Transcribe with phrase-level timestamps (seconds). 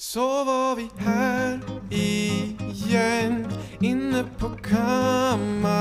[0.00, 5.76] Så var vi här igen inne på kammaren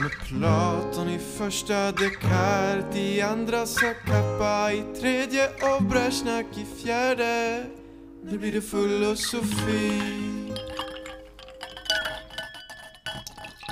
[0.00, 7.64] med Platon i första Descartes i andra Sakappa i tredje och Brezjnak i fjärde
[8.24, 10.02] Nu blir det filosofi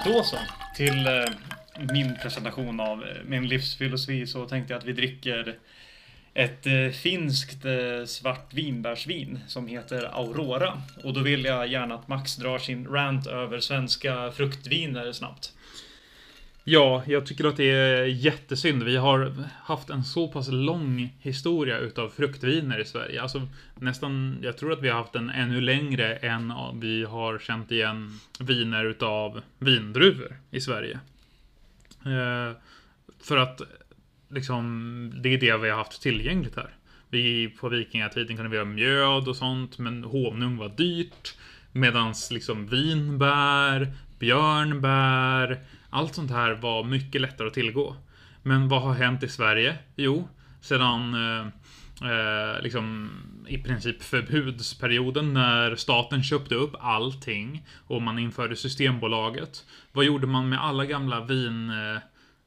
[0.04, 0.38] Då så.
[0.76, 1.24] Till eh,
[1.92, 5.58] min presentation av eh, min livsfilosofi så tänkte jag att vi dricker
[6.34, 10.82] ett eh, finskt eh, svart vinbärsvin som heter Aurora.
[11.04, 15.52] Och då vill jag gärna att Max drar sin rant över svenska fruktviner snabbt.
[16.64, 18.82] Ja, jag tycker att det är jättesynd.
[18.82, 23.22] Vi har haft en så pass lång historia utav fruktviner i Sverige.
[23.22, 27.72] Alltså nästan, jag tror att vi har haft den ännu längre än vi har känt
[27.72, 31.00] igen viner utav vindruvor i Sverige.
[32.04, 32.56] Eh,
[33.22, 33.62] för att
[34.32, 36.70] liksom, det är det vi har haft tillgängligt här.
[37.10, 41.34] Vi på vikingatiden kunde vi ha mjöd och sånt, men honung var dyrt.
[41.72, 47.96] Medans liksom vinbär, björnbär, allt sånt här var mycket lättare att tillgå.
[48.42, 49.78] Men vad har hänt i Sverige?
[49.96, 50.28] Jo,
[50.60, 51.46] sedan eh,
[52.10, 53.10] eh, liksom
[53.48, 59.64] i princip förbudsperioden när staten köpte upp allting och man införde Systembolaget.
[59.92, 62.02] Vad gjorde man med alla gamla vin eh,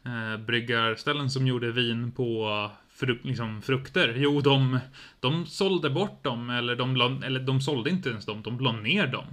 [0.05, 4.13] eh bryggarställen som gjorde vin på fruk liksom frukter?
[4.17, 4.79] Jo, de,
[5.19, 9.07] de sålde bort dem, eller de, eller de sålde inte ens dem, de la ner
[9.07, 9.25] dem.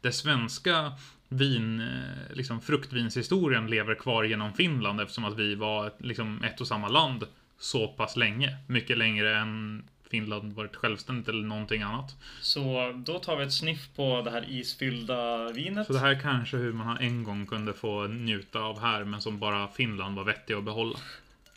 [0.00, 0.92] Det svenska
[1.28, 6.66] vin, eh, liksom fruktvinshistorien lever kvar genom Finland eftersom att vi var liksom ett och
[6.66, 7.24] samma land
[7.58, 8.56] så pass länge.
[8.66, 12.16] Mycket längre än Finland varit självständigt eller någonting annat.
[12.40, 15.86] Så då tar vi ett sniff på det här isfyllda vinet.
[15.86, 19.20] Så det här är kanske hur man en gång kunde få njuta av här, men
[19.20, 20.98] som bara Finland var vettig att behålla.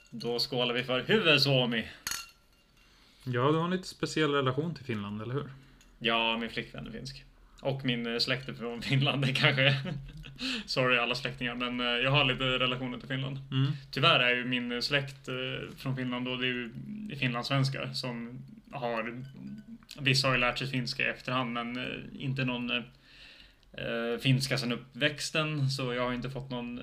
[0.10, 1.88] Då skålar vi för Huvudsuomi.
[3.24, 5.50] Ja, du har en lite speciell relation till Finland, eller hur?
[6.00, 7.24] Ja, min flickvän är finsk.
[7.64, 9.78] Och min eh, släkt från Finland, det kanske
[10.66, 13.38] Sorry alla släktingar, men eh, jag har lite relationer till Finland.
[13.52, 13.72] Mm.
[13.92, 15.36] Tyvärr är ju min släkt eh,
[15.78, 16.70] från Finland och det är ju
[17.20, 19.24] finlandssvenskar som har
[20.00, 21.88] Vissa har ju lärt sig finska i efterhand, men
[22.20, 22.84] inte någon äh,
[24.22, 26.82] finska sedan uppväxten, så jag har inte fått någon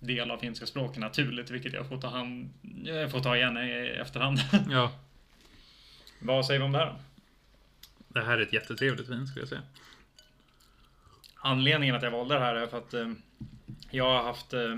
[0.00, 2.50] del av finska språket naturligt, vilket jag får ta, hand,
[2.84, 4.38] jag får ta igen i efterhand.
[4.70, 4.92] Ja.
[6.18, 6.96] Vad säger vi om det här då?
[8.08, 9.62] Det här är ett jättetrevligt vin skulle jag säga.
[11.42, 13.10] Anledningen att jag valde det här är för att eh,
[13.90, 14.76] jag har haft eh,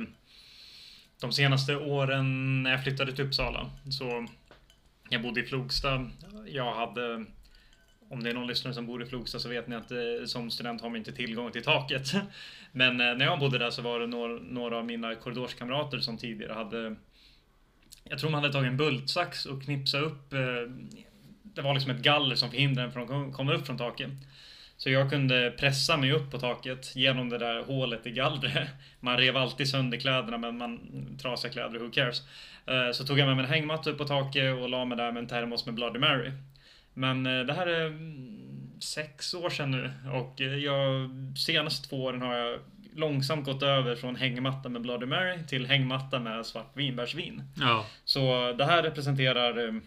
[1.21, 4.27] de senaste åren när jag flyttade till Uppsala så
[5.09, 6.11] jag bodde i Flogsta.
[6.47, 7.25] Jag hade
[8.09, 10.51] om det är någon lyssnare som bor i Flogsta så vet ni att eh, som
[10.51, 12.13] student har man inte tillgång till taket.
[12.73, 16.19] Men eh, när jag bodde där så var det några, några av mina korridorskamrater som
[16.19, 16.97] tidigare hade
[18.05, 20.39] Jag tror man hade tagit en bultsax och knipsat upp eh,
[21.43, 24.11] Det var liksom ett galler som förhindrade en från att komma upp från taket.
[24.77, 28.69] Så jag kunde pressa mig upp på taket genom det där hålet i gallret.
[29.01, 30.79] Man rev alltid sönder kläderna men man
[31.23, 32.23] trasiga kläder, who cares.
[32.67, 35.13] Eh, så tog jag med mig en hängmatta upp på taket och la mig där
[35.13, 36.33] med en termos med Bloody Mary.
[36.95, 42.05] Men eh, det här är mm, sex år sedan nu och eh, jag senaste två
[42.05, 42.61] åren har jag
[42.95, 47.43] långsamt gått över från hängmatta med Bloody Mary till hängmatta med svart vinbärsvin.
[47.57, 47.87] Ja.
[48.05, 49.81] Så det här representerar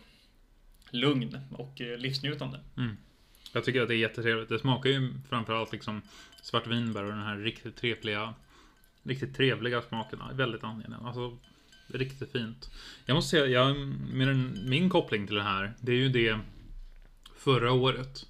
[0.91, 2.59] lugn och livsnjutande.
[2.77, 2.97] Mm.
[3.53, 4.49] Jag tycker att det är jättetrevligt.
[4.49, 6.01] Det smakar ju framförallt liksom
[6.41, 8.33] svartvinbär och den här riktigt trevliga,
[9.03, 10.29] riktigt trevliga smakerna.
[10.33, 11.05] Väldigt angenäm.
[11.05, 11.37] Alltså,
[11.87, 12.71] riktigt fint.
[13.05, 13.77] Jag måste säga, jag,
[14.13, 16.39] med den, min koppling till det här, det är ju det
[17.35, 18.25] förra året.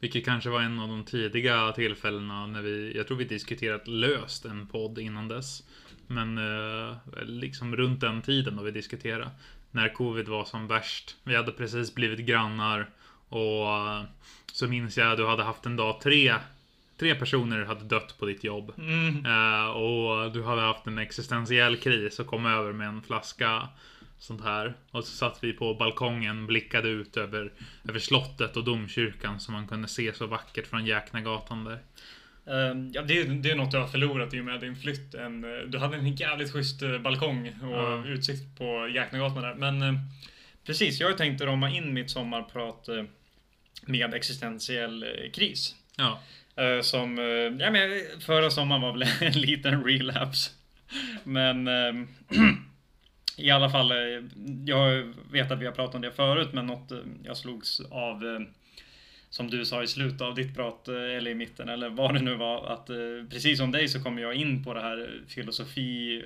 [0.00, 4.44] Vilket kanske var en av de tidiga tillfällena när vi, jag tror vi diskuterat löst
[4.44, 5.62] en podd innan dess.
[6.06, 9.30] Men eh, liksom runt den tiden då vi diskuterade.
[9.70, 11.16] När covid var som värst.
[11.24, 12.90] Vi hade precis blivit grannar.
[13.28, 14.02] Och eh,
[14.58, 16.34] så minns jag att du hade haft en dag tre
[16.98, 18.72] Tre personer hade dött på ditt jobb.
[18.78, 19.26] Mm.
[19.26, 23.68] Uh, och du hade haft en existentiell kris och kom över med en flaska
[24.18, 24.74] sånt här.
[24.90, 27.52] Och så satt vi på balkongen, blickade ut över,
[27.88, 31.80] över slottet och domkyrkan som man kunde se så vackert från Jäknagatan där.
[32.48, 35.14] Uh, ja, det, är, det är något du har förlorat i och med din flytt.
[35.14, 38.12] En, du hade en jävligt schysst eh, balkong och uh.
[38.12, 39.54] utsikt på Jäknagatan där.
[39.54, 39.98] Men
[40.66, 42.88] precis, jag har tänkt rama in mitt sommarprat
[43.86, 45.74] med existentiell eh, kris.
[45.96, 46.20] Ja.
[46.56, 50.50] Eh, som, eh, ja men förra sommaren var väl en liten relapse.
[51.24, 51.68] Men
[53.36, 53.92] i alla fall,
[54.66, 56.92] jag vet att vi har pratat om det förut, men något
[57.24, 58.46] jag slogs av
[59.30, 62.34] som du sa i slutet av ditt prat, eller i mitten, eller vad det nu
[62.34, 62.86] var, att
[63.30, 66.22] precis som dig så kommer jag in på det här filosofi,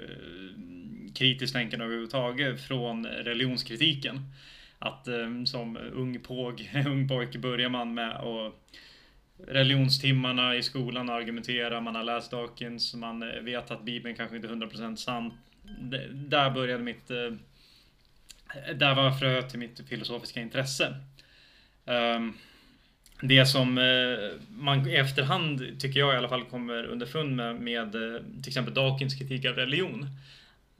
[1.15, 4.21] kritiskt tänkande överhuvudtaget från religionskritiken.
[4.85, 8.61] Att eh, som ung påg, ung pojke börjar man med och
[9.47, 14.49] religionstimmarna i skolan argumentera, man har läst Dawkins, man eh, vet att Bibeln kanske inte
[14.49, 15.33] är 100% sann.
[16.11, 17.11] Där började mitt...
[17.11, 17.33] eh,
[18.75, 20.95] Där var fröet till mitt filosofiska intresse.
[21.87, 22.33] Ehm,
[23.23, 27.95] det som eh, man i efterhand, tycker jag i alla fall, kommer underfund med, med
[27.95, 30.07] eh, till exempel Dawkins kritik av religion.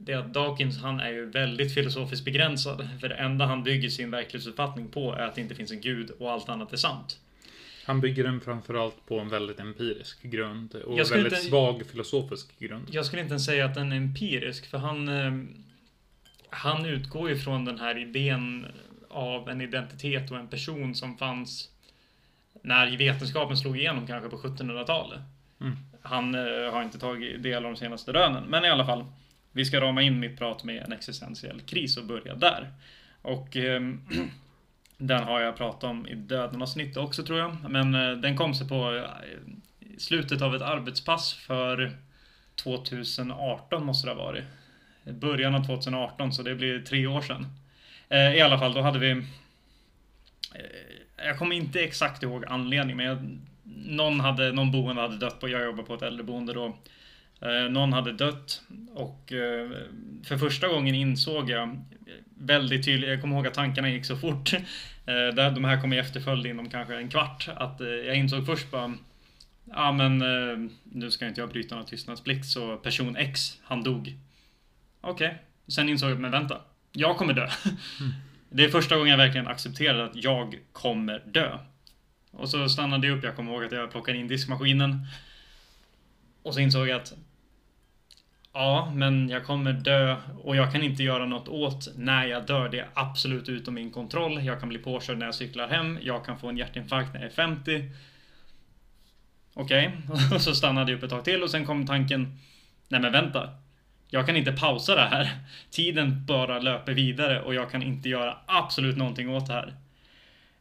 [0.05, 2.87] Det är att Dawkins, han är ju väldigt filosofiskt begränsad.
[3.01, 6.11] För det enda han bygger sin verklighetsuppfattning på är att det inte finns en gud
[6.19, 7.19] och allt annat är sant.
[7.85, 12.59] Han bygger den framförallt på en väldigt empirisk grund och skulle väldigt inte- svag filosofisk
[12.59, 12.87] grund.
[12.91, 15.07] Jag skulle inte ens säga att den är empirisk, för han...
[15.07, 15.31] eh,
[16.49, 18.65] Han utgår ju från den här idén
[19.09, 21.69] av en identitet och en person som fanns
[22.61, 25.19] när vetenskapen slog igenom kanske på 1700-talet.
[25.61, 25.77] Mm.
[26.01, 29.05] Han eh, har inte tagit del av de senaste rönen, men i alla fall.
[29.55, 32.71] Vi ska rama in mitt prat med en existentiell kris och börja där.
[33.21, 33.81] Och eh,
[34.97, 37.57] den har jag pratat om i Dödarnas nytta också tror jag.
[37.69, 39.09] Men eh, den kom sig på eh,
[39.97, 41.91] slutet av ett arbetspass för
[42.55, 44.43] 2018 måste det ha varit.
[45.03, 47.47] Början av 2018, så det blir tre år sedan.
[48.09, 49.09] Eh, I alla fall, då hade vi...
[49.11, 49.17] eh,
[51.25, 53.39] Jag kommer inte exakt ihåg anledningen, men jag,
[53.85, 56.77] någon, hade, någon boende hade dött på, jag jobbar på ett äldreboende då.
[57.45, 58.61] Eh, Någon hade dött
[58.93, 59.69] och eh,
[60.23, 61.85] för första gången insåg jag
[62.37, 64.53] väldigt tydligt, jag kommer ihåg att tankarna gick så fort.
[65.05, 67.49] Eh, De här kom i efterföljd inom kanske en kvart.
[67.55, 68.93] Att jag insåg först bara
[69.65, 70.17] Ja men
[70.83, 74.17] nu ska inte jag bryta någon tystnadsplikt så person X, han dog.
[75.01, 75.37] Okej.
[75.67, 76.61] Sen insåg jag, men vänta.
[76.91, 77.49] Jag kommer dö.
[78.49, 81.57] Det är första gången jag verkligen accepterade att jag kommer dö.
[82.31, 85.07] Och så stannade jag upp, jag kommer ihåg att jag plockade in diskmaskinen.
[86.43, 87.13] Och så insåg jag att
[88.53, 92.69] Ja, men jag kommer dö och jag kan inte göra något åt när jag dör.
[92.69, 94.45] Det är absolut utom min kontroll.
[94.45, 95.99] Jag kan bli påkörd när jag cyklar hem.
[96.01, 97.89] Jag kan få en hjärtinfarkt när jag är 50.
[99.53, 99.91] Okej,
[100.33, 102.39] och så stannade jag upp ett tag till och sen kom tanken
[102.87, 103.49] Nej men vänta.
[104.09, 105.29] Jag kan inte pausa det här.
[105.71, 109.73] Tiden bara löper vidare och jag kan inte göra absolut någonting åt det här.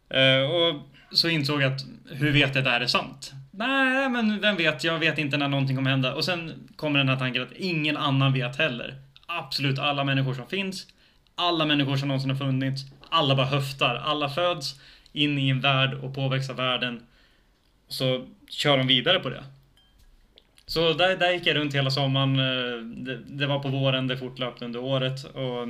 [0.09, 3.33] Eh, och så insåg jag att hur vet jag att det här är sant?
[3.55, 4.85] Nej, men vem vet?
[4.85, 6.15] Jag vet inte när någonting kommer hända.
[6.15, 8.95] Och sen kommer den här tanken att ingen annan vet heller.
[9.27, 10.87] Absolut alla människor som finns,
[11.35, 13.95] alla människor som någonsin har funnits, alla bara höftar.
[13.95, 14.81] Alla föds
[15.13, 17.07] in i en värld och påverkar av världen.
[17.89, 19.45] Så kör de vidare på det.
[20.67, 22.39] Så där, där gick jag runt hela sommaren.
[22.39, 25.25] Eh, det, det var på våren, det fortlöpte under året.
[25.25, 25.69] Och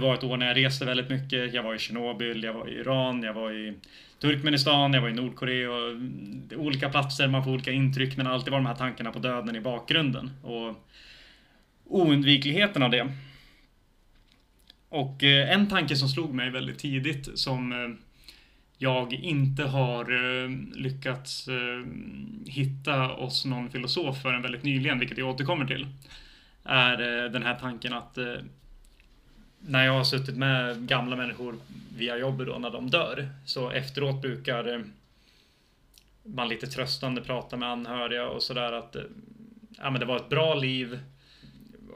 [0.00, 1.54] det var ett år när jag reste väldigt mycket.
[1.54, 3.74] Jag var i Tjernobyl, jag var i Iran, jag var i
[4.20, 5.70] Turkmenistan, jag var i Nordkorea.
[5.70, 9.18] Och mm, olika platser, man får olika intryck, men alltid var de här tankarna på
[9.18, 10.30] döden i bakgrunden.
[10.42, 10.88] Och
[11.84, 13.08] oundvikligheten av det.
[14.88, 17.88] Och eh, en tanke som slog mig väldigt tidigt som eh,
[18.78, 21.48] jag inte har eh, lyckats
[22.46, 25.86] hitta hos någon filosof förrän väldigt nyligen, vilket jag återkommer till,
[26.64, 28.18] är den här tanken att
[29.60, 31.54] när jag har suttit med gamla människor
[31.96, 34.80] via jobbet då, när de dör, så efteråt brukar eh,
[36.22, 39.02] man lite tröstande prata med anhöriga och sådär att eh,
[39.78, 41.00] ja, men det var ett bra liv.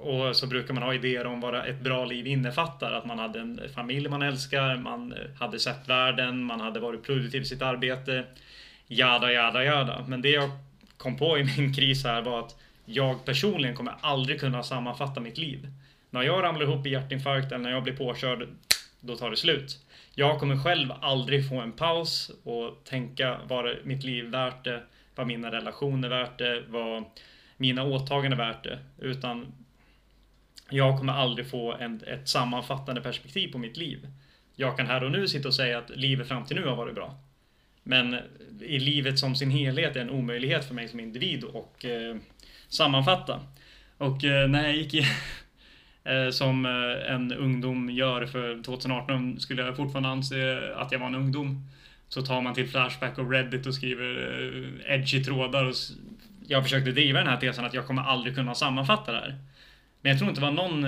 [0.00, 2.92] Och så brukar man ha idéer om vad ett bra liv innefattar.
[2.92, 7.02] Att man hade en familj man älskar, man eh, hade sett världen, man hade varit
[7.02, 8.24] produktiv i sitt arbete.
[8.86, 10.04] Jada, jada, jada.
[10.08, 10.50] Men det jag
[10.96, 15.38] kom på i min kris här var att jag personligen kommer aldrig kunna sammanfatta mitt
[15.38, 15.68] liv.
[16.12, 18.48] När jag ramlar ihop i hjärtinfarkt eller när jag blir påkörd,
[19.00, 19.78] då tar det slut.
[20.14, 24.82] Jag kommer själv aldrig få en paus och tänka, var mitt liv värt det?
[25.14, 26.62] Var mina relationer värt det?
[26.68, 27.04] Var
[27.56, 28.78] mina åtaganden värt det?
[28.98, 29.52] Utan
[30.70, 34.08] jag kommer aldrig få en, ett sammanfattande perspektiv på mitt liv.
[34.56, 36.94] Jag kan här och nu sitta och säga att livet fram till nu har varit
[36.94, 37.14] bra.
[37.82, 38.18] Men
[38.60, 42.16] i livet som sin helhet är en omöjlighet för mig som individ och eh,
[42.68, 43.40] sammanfatta.
[43.98, 45.02] Och eh, när jag gick i,
[46.04, 51.06] Eh, som eh, en ungdom gör för 2018 skulle jag fortfarande anse att jag var
[51.06, 51.68] en ungdom.
[52.08, 54.16] Så tar man till Flashback och Reddit och skriver
[54.86, 55.64] eh, edgy trådar.
[55.64, 55.74] Och
[56.46, 59.38] jag försökte driva den här tesen att jag kommer aldrig kunna sammanfatta det här.
[60.00, 60.86] Men jag tror inte det var någon,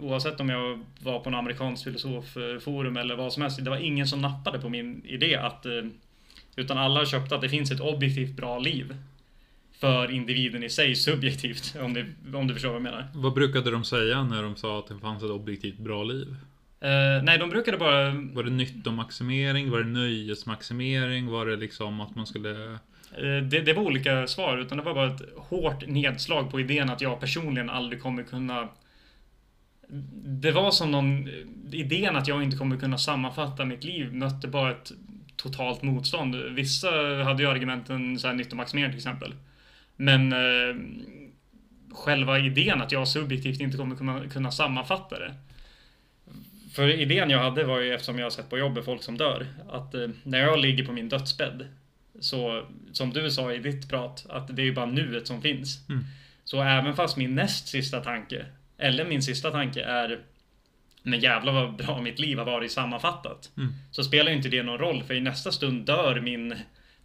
[0.00, 4.06] oavsett om jag var på en amerikansk filosofforum eller vad som helst, det var ingen
[4.06, 5.66] som nappade på min idé att
[6.56, 8.96] utan alla köpte att det finns ett objektivt bra liv.
[9.80, 13.08] För individen i sig subjektivt, om, det, om du förstår vad jag menar.
[13.14, 16.36] Vad brukade de säga när de sa att det fanns ett objektivt bra liv?
[16.80, 18.10] Eh, nej, de brukade bara...
[18.10, 19.70] Var det nyttomaximering?
[19.70, 21.26] Var det nöjesmaximering?
[21.26, 22.72] Var det liksom att man skulle...
[22.72, 26.90] eh, Det, det var olika svar, utan det var bara ett hårt nedslag på idén
[26.90, 28.68] att jag personligen aldrig kommer kunna
[30.24, 31.28] Det var som någon...
[31.72, 34.92] Idén att jag inte kommer kunna sammanfatta mitt liv mötte bara ett
[35.36, 36.36] totalt motstånd.
[36.36, 36.90] Vissa
[37.24, 39.34] hade ju argumenten så här nyttomaximering till exempel.
[39.96, 40.76] Men eh,
[41.90, 45.34] själva idén att jag subjektivt inte kommer kunna, kunna sammanfatta det.
[46.72, 49.46] För idén jag hade var ju eftersom jag har sett på jobbet folk som dör.
[49.68, 51.66] Att eh, när jag ligger på min dödsbädd.
[52.20, 54.26] Så som du sa i ditt prat.
[54.28, 55.88] Att det är ju bara nuet som finns.
[55.88, 56.04] Mm.
[56.44, 58.46] Så även fast min näst sista tanke.
[58.78, 60.20] Eller min sista tanke är.
[61.02, 63.50] Men jävlar vad bra mitt liv har varit sammanfattat.
[63.56, 63.72] Mm.
[63.90, 65.02] Så spelar ju inte det någon roll.
[65.02, 66.54] För i nästa stund dör min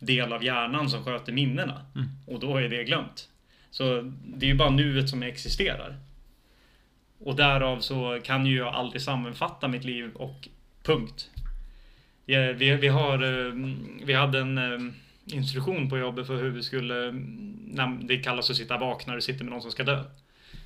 [0.01, 1.85] del av hjärnan som sköter minnena.
[1.95, 2.07] Mm.
[2.27, 3.29] Och då är det glömt.
[3.71, 5.97] Så det är ju bara nuet som existerar.
[7.19, 10.47] Och därav så kan ju jag aldrig sammanfatta mitt liv och
[10.83, 11.29] punkt.
[12.25, 13.53] Vi, vi, har, eh,
[14.03, 14.93] vi hade en eh,
[15.25, 17.11] instruktion på jobbet för hur vi skulle,
[17.67, 20.03] när det kallas att sitta vakna, du sitter med någon som ska dö.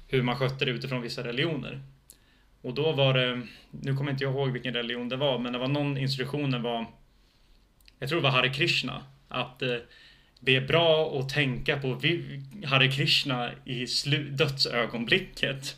[0.07, 1.81] Hur man skötte det utifrån vissa religioner.
[2.61, 5.59] Och då var det, nu kommer inte jag ihåg vilken religion det var, men det
[5.59, 6.85] var någon instruktionen var,
[7.99, 9.77] jag tror det var Hare Krishna, att eh,
[10.39, 12.01] det är bra att tänka på
[12.65, 13.85] Hare Krishna i
[14.29, 15.77] dödsögonblicket.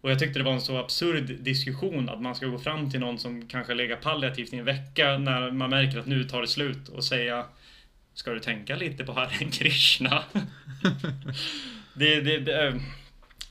[0.00, 3.00] Och jag tyckte det var en så absurd diskussion att man ska gå fram till
[3.00, 6.48] någon som kanske lägger palliativt i en vecka när man märker att nu tar det
[6.48, 7.44] slut och säga
[8.14, 10.24] Ska du tänka lite på Hare Krishna?
[11.94, 12.74] det, det, det, eh,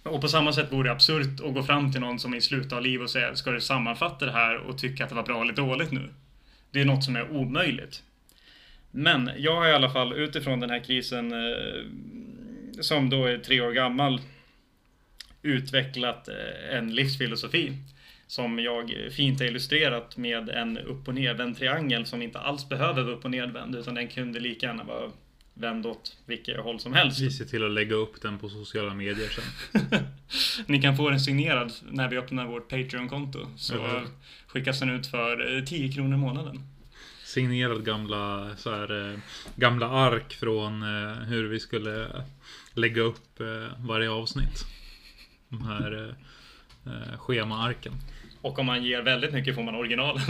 [0.03, 2.41] och på samma sätt vore det absurt att gå fram till någon som är i
[2.41, 5.23] slutet av livet och säga Ska du sammanfatta det här och tycka att det var
[5.23, 6.09] bra eller dåligt nu?
[6.71, 8.03] Det är något som är omöjligt.
[8.95, 11.83] Men jag har i alla fall utifrån den här krisen eh,
[12.81, 14.21] som då är tre år gammal
[15.41, 17.71] utvecklat eh, en livsfilosofi
[18.27, 23.01] som jag fint har illustrerat med en upp och nervänd triangel som inte alls behöver
[23.01, 25.11] vara upp och nedvänd utan den kunde lika gärna vara
[25.53, 27.21] vänd åt vilket håll som helst.
[27.21, 29.89] Vi ser till att lägga upp den på sociala medier sen.
[30.65, 33.47] Ni kan få den signerad när vi öppnar vårt Patreon-konto.
[33.57, 34.03] Så Ja.
[34.47, 36.59] skickas den ut för eh, 10 kronor i månaden.
[37.33, 39.19] Signerad gamla, så här, eh,
[39.55, 42.07] gamla ark från eh, hur vi skulle
[42.73, 44.65] lägga upp eh, varje avsnitt.
[45.49, 46.15] De här
[46.85, 47.93] eh, schemaarken.
[48.41, 50.19] Och om man ger väldigt mycket får man original.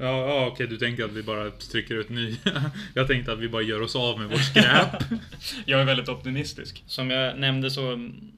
[0.00, 2.36] Ja, ja okej, du tänker att vi bara stryker ut nya.
[2.94, 5.02] Jag tänkte att vi bara gör oss av med vårt skräp.
[5.64, 6.84] Jag är väldigt optimistisk.
[6.86, 8.32] Som jag nämnde så mm,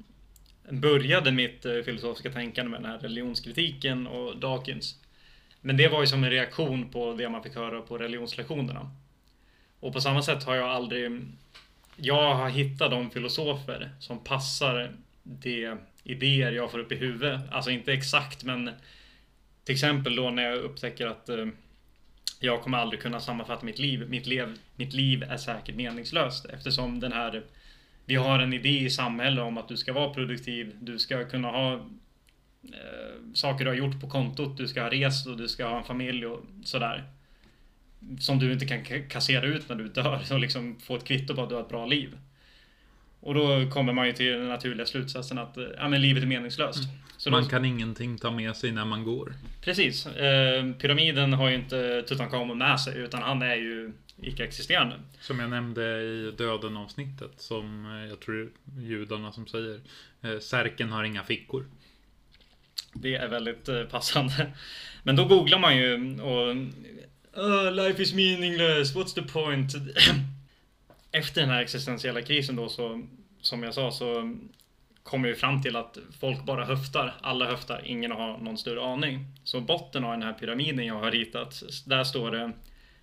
[0.71, 4.97] började mitt filosofiska tänkande med den här religionskritiken och Dawkins.
[5.61, 8.91] Men det var ju som en reaktion på det man fick höra på religionslektionerna.
[9.81, 11.21] Och på samma sätt har jag aldrig...
[11.97, 17.41] Jag har hittat de filosofer som passar de idéer jag får upp i huvudet.
[17.51, 18.71] Alltså inte exakt men
[19.65, 21.47] till exempel då när jag upptäcker att eh,
[22.41, 24.09] jag kommer aldrig kunna sammanfatta mitt liv.
[24.09, 27.43] Mitt, lev, mitt liv är säkert meningslöst eftersom den här
[28.05, 30.77] vi har en idé i samhället om att du ska vara produktiv.
[30.81, 31.87] Du ska kunna ha
[32.65, 34.57] eh, saker du har gjort på kontot.
[34.57, 37.05] Du ska ha rest och du ska ha en familj och sådär.
[38.21, 41.35] Som du inte kan ka- kassera ut när du dör och liksom få ett kvitto
[41.35, 42.19] på att du har ett bra liv.
[43.21, 46.27] Och då kommer man ju till den naturliga slutsatsen att eh, ja, men livet är
[46.27, 46.83] meningslöst.
[47.17, 49.35] Så Man då, kan ingenting ta med sig när man går.
[49.65, 50.07] Precis.
[50.07, 54.95] Eh, pyramiden har ju inte Tutankhamon med sig utan han är ju icke-existerande.
[55.21, 57.31] Som jag nämnde i döden avsnittet.
[57.37, 59.81] Som eh, jag tror judarna som säger.
[60.23, 61.67] Eh, Särken har inga fickor.
[62.93, 64.53] Det är väldigt eh, passande.
[65.03, 66.57] Men då googlar man ju och...
[67.45, 69.75] oh, life is meaningless, what's the point?
[71.13, 73.03] Efter den här existentiella krisen då så,
[73.41, 74.37] som jag sa, så
[75.03, 77.15] kommer vi fram till att folk bara höftar.
[77.21, 79.25] Alla höftar, ingen har någon större aning.
[79.45, 82.53] Så botten av den här pyramiden jag har ritat, där står det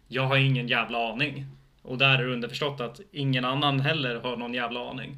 [0.07, 1.45] Jag har ingen jävla aning.
[1.81, 5.17] Och där är det underförstått att ingen annan heller har någon jävla aning.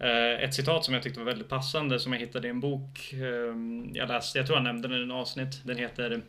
[0.00, 3.12] Eh, ett citat som jag tyckte var väldigt passande som jag hittade i en bok
[3.12, 5.60] ehm, jag läste, jag tror jag nämnde den i en avsnitt.
[5.64, 6.22] Den heter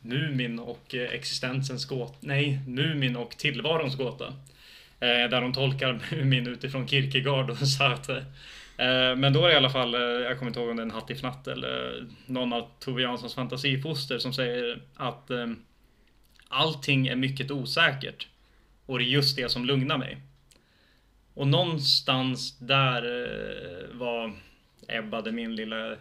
[0.00, 2.14] Mumin och eh, existensens gåta.
[2.20, 4.26] Nej, Mumin och tillvarons gåta.
[5.00, 8.24] Eh, där de tolkar Mumin utifrån Kierkegaard och Sartre.
[9.16, 10.90] Men då är det i alla fall, jag kommer inte ihåg om det är en
[10.90, 15.62] Hattifnatt eller någon av Tove Janssons fantasifoster som säger att ehm,
[16.48, 18.28] allting är mycket osäkert.
[18.86, 20.18] Och det är just det som lugnar mig.
[21.34, 24.32] Och någonstans där eh, var
[24.88, 25.96] ebbade min lilla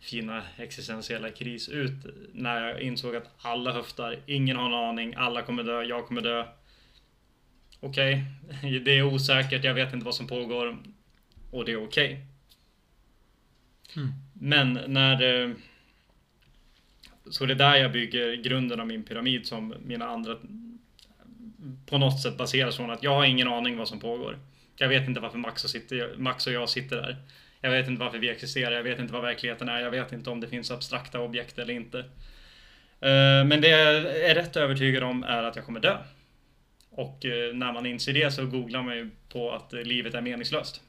[0.00, 1.92] fina existentiella kris ut
[2.32, 6.20] när jag insåg att alla höftar, ingen har en aning, alla kommer dö, jag kommer
[6.20, 6.46] dö.
[7.80, 8.24] Okej,
[8.84, 10.78] det är osäkert, jag vet inte vad som pågår
[11.50, 12.26] och det är okej.
[13.96, 14.12] Mm.
[14.32, 15.50] Men när eh,
[17.30, 20.38] så det är där jag bygger grunden av min pyramid som mina andra
[21.86, 24.38] på något sätt baseras från att jag har ingen aning vad som pågår.
[24.76, 27.16] Jag vet inte varför Max och, sitter, Max och jag sitter där.
[27.60, 30.30] Jag vet inte varför vi existerar, jag vet inte vad verkligheten är, jag vet inte
[30.30, 31.98] om det finns abstrakta objekt eller inte.
[33.00, 33.94] Eh, men det jag
[34.30, 35.96] är rätt övertygad om är att jag kommer dö.
[36.90, 40.20] Och eh, när man inser det så googlar man ju på att eh, livet är
[40.20, 40.80] meningslöst.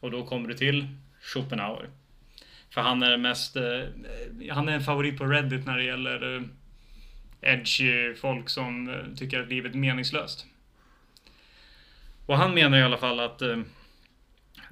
[0.00, 0.86] Och då kommer du till
[1.20, 1.88] Schopenhauer.
[2.70, 3.56] För han är mest,
[4.50, 6.48] han är en favorit på Reddit när det gäller
[7.42, 10.46] edgy folk som eh, tycker att livet är meningslöst.
[12.26, 13.58] Och han menar i alla fall att eh,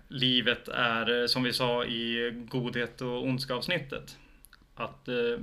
[0.09, 4.17] livet är, eh, som vi sa i godhet och ondska avsnittet,
[4.75, 5.39] att eh,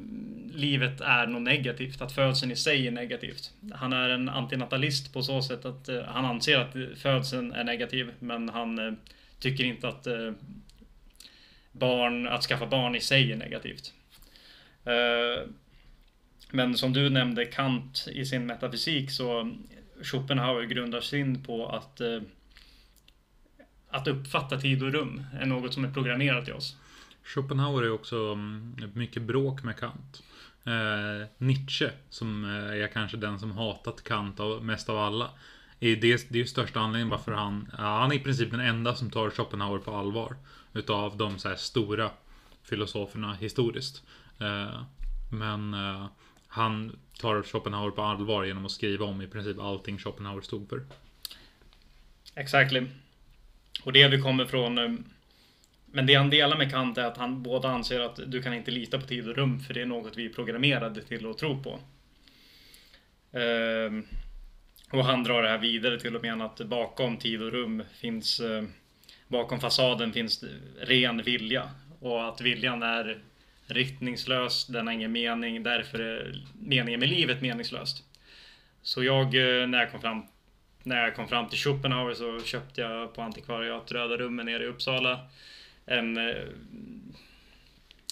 [0.54, 3.54] livet är något negativt, att födseln i sig är negativt.
[3.74, 8.12] Han är en antinatalist på så sätt att eh, han anser att födseln är negativ,
[8.20, 8.94] men han eh,
[9.40, 10.32] tycker inte att eh,
[11.72, 13.94] barn, att skaffa barn i sig är negativt.
[16.52, 19.56] Men som du nämnde Kant i sin metafysik så
[20.02, 22.22] Schopenhauer grundar sin på att eh,
[23.90, 26.78] att uppfatta tid och rum är något som är programmerat i oss.
[27.24, 30.24] Schopenhauer är också mm, mycket bråk med Kant.
[30.66, 35.30] Eh, Nietzsche, som eh, är kanske den som hatat Kant av, mest av alla.
[35.80, 37.72] Är det, det är ju största anledningen varför han...
[37.74, 40.36] Han är i princip den enda som tar Schopenhauer på allvar.
[40.74, 42.10] Utav de så stora
[42.64, 44.04] filosoferna historiskt.
[44.40, 44.82] Eh,
[45.32, 46.06] men eh,
[46.48, 50.86] han tar Schopenhauer på allvar genom att skriva om i princip allting Schopenhauer stod för.
[52.36, 52.86] Exactly.
[53.84, 54.92] Och det vi kommer från eh,
[55.86, 58.72] men det han delar med Kant är att han båda anser att du kan inte
[58.72, 61.64] lita på tid och rum för det är något vi är programmerade till att tro
[61.64, 61.80] på.
[63.38, 64.06] Ehm,
[64.92, 68.40] och han drar det här vidare till och med att bakom tid och rum finns
[68.40, 68.64] eh,
[69.28, 70.44] Bakom fasaden finns
[70.80, 73.22] ren vilja och att viljan är
[73.68, 78.04] riktningslös, den har ingen mening, därför är meningen med livet meningslöst.
[78.82, 80.24] Så jag, eh, när jag kom fram
[80.84, 84.68] när jag kom fram till Schopenhauer så köpte jag på antikvariat Röda rummen nere i
[84.68, 85.20] Uppsala
[85.86, 86.44] en eh,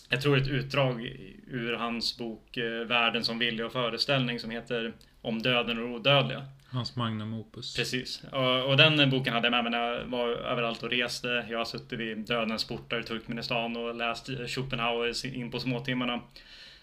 [0.09, 1.01] jag tror ett utdrag
[1.47, 6.45] ur hans bok eh, Världen som vilja och föreställning som heter Om döden och odödliga.
[6.75, 7.75] Hans magnum opus.
[7.75, 8.23] Precis.
[8.31, 11.45] Och, och, den boken hade jag med mig när jag var överallt och reste.
[11.49, 16.21] Jag har suttit vid dödens portar i Turkmenistan och läst Schopenhauer in på småtimmarna.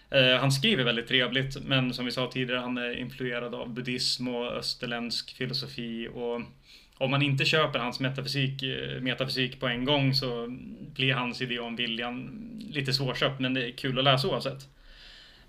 [0.09, 4.27] Eh, han skriver väldigt trevligt, men som vi sa tidigare, han är influerad av buddhism
[4.27, 6.41] och österländsk filosofi och
[6.97, 10.47] om man inte köper hans metafysik, eh, metafysik på en gång så
[10.95, 14.67] blir hans idé om viljan lite svårköpt, men det är kul att läsa oavsett.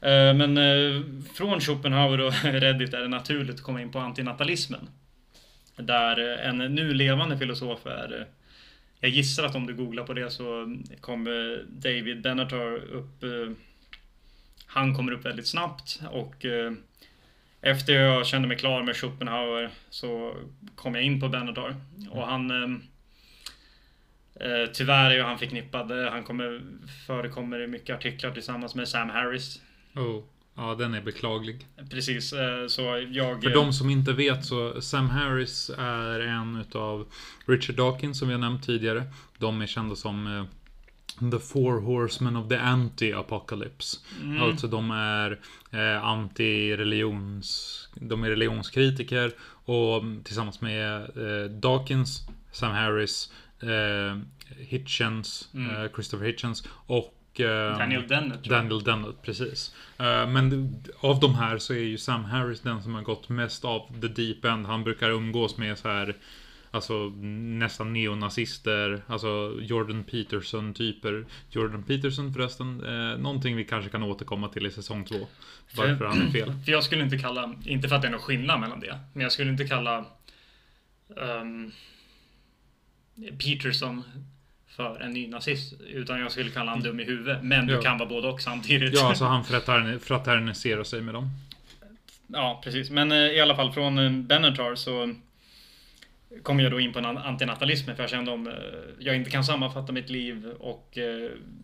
[0.04, 1.02] Eh, men eh,
[1.34, 4.88] från Schopenhauer och Reddit är det naturligt att komma in på antinatalismen.
[5.76, 8.26] Där eh, en nu levande filosof är
[9.00, 13.24] jag gissar att om du googlar på det så kommer David Benatar upp
[14.66, 16.46] Han kommer upp väldigt snabbt och
[17.60, 20.36] efter jag kände mig klar med Schopenhauer så
[20.74, 21.76] kom jag in på Benatar.
[22.10, 22.82] Och han...
[24.72, 25.92] Tyvärr är ju han förknippad.
[25.92, 26.62] Han kommer,
[27.06, 29.60] förekommer i mycket artiklar tillsammans med Sam Harris.
[29.94, 30.22] Oh.
[30.56, 31.66] Ja, den är beklaglig.
[31.90, 33.42] Precis, eh, så jag...
[33.42, 37.06] För de som inte vet så Sam Harris är en utav
[37.46, 39.04] Richard Dawkins som vi har nämnt tidigare.
[39.38, 40.44] De är kända som eh,
[41.30, 43.98] The Four Horsemen of the Anti-Apocalypse.
[44.22, 44.42] Mm.
[44.42, 47.80] Alltså de är eh, anti-religions...
[47.94, 49.32] De är religionskritiker
[49.64, 54.18] och tillsammans med eh, Dawkins, Sam Harris, eh,
[54.58, 55.76] Hitchens, mm.
[55.76, 58.44] eh, Christopher Hitchens och Daniel Dennett.
[58.44, 59.74] Daniel Dennett, precis.
[59.98, 63.64] Eh, men av de här så är ju Sam Harris den som har gått mest
[63.64, 64.66] av the deep end.
[64.66, 66.14] Han brukar umgås med så här
[66.74, 67.12] Alltså
[67.58, 71.26] nästan neonazister, alltså Jordan Peterson-typer.
[71.50, 75.26] Jordan Peterson förresten, eh, någonting vi kanske kan återkomma till i säsong två.
[75.76, 76.52] Varför för, han är fel.
[76.64, 79.22] För jag skulle inte kalla, inte för att det är någon skillnad mellan det, men
[79.22, 80.04] jag skulle inte kalla
[81.08, 81.72] um,
[83.38, 84.02] Peterson
[84.76, 85.74] för en ny nazist.
[85.88, 87.42] Utan jag skulle kalla honom dum i huvudet.
[87.42, 87.76] Men ja.
[87.76, 88.94] du kan vara både och samtidigt.
[88.94, 89.44] Ja, alltså han
[90.00, 91.30] fraterniserar sig med dem.
[92.26, 92.90] Ja, precis.
[92.90, 95.14] Men eh, i alla fall från eh, Benatar så
[96.42, 98.54] kom jag då in på en antinatalism för jag kände om eh,
[98.98, 100.98] jag inte kan sammanfatta mitt liv och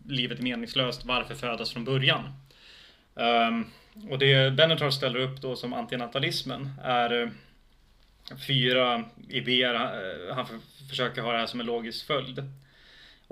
[0.07, 2.21] livet är meningslöst, varför födas från början?
[3.13, 3.65] Um,
[4.09, 7.31] och det Benatar ställer upp då som antinatalismen är
[8.47, 9.73] fyra idéer.
[10.33, 10.45] Han
[10.89, 12.43] försöker ha det här som en logisk följd.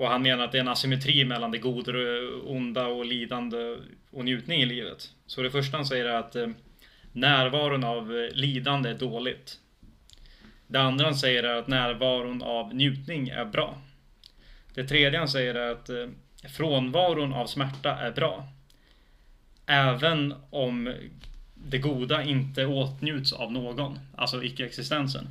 [0.00, 3.76] Och han menar att det är en asymmetri mellan det goda, och onda och lidande
[4.10, 5.12] och njutning i livet.
[5.26, 6.48] Så det första han säger är att eh,
[7.12, 9.58] närvaron av eh, lidande är dåligt.
[10.66, 13.78] Det andra han säger är att närvaron av njutning är bra.
[14.74, 16.06] Det tredje han säger är att eh,
[16.48, 18.48] frånvaron av smärta är bra.
[19.66, 20.94] Även om
[21.54, 25.28] det goda inte åtnjuts av någon, alltså icke-existensen.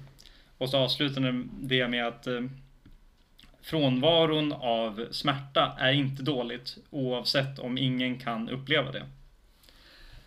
[0.58, 2.42] Och så avslutar det med att eh,
[3.62, 9.06] frånvaron av smärta är inte dåligt oavsett om ingen kan uppleva det.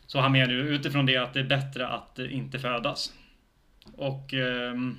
[0.06, 3.12] Så han menar ju utifrån det att det är bättre att inte födas.
[3.96, 4.98] Och ehm,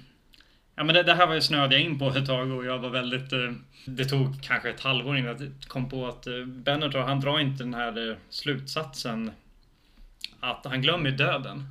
[0.75, 2.79] Ja men det, det här var ju snöade jag in på ett tag och jag
[2.79, 3.33] var väldigt...
[3.33, 3.51] Eh,
[3.85, 7.63] det tog kanske ett halvår innan jag kom på att eh, Benatar, han drar inte
[7.63, 9.31] den här eh, slutsatsen
[10.39, 11.67] att han glömmer döden.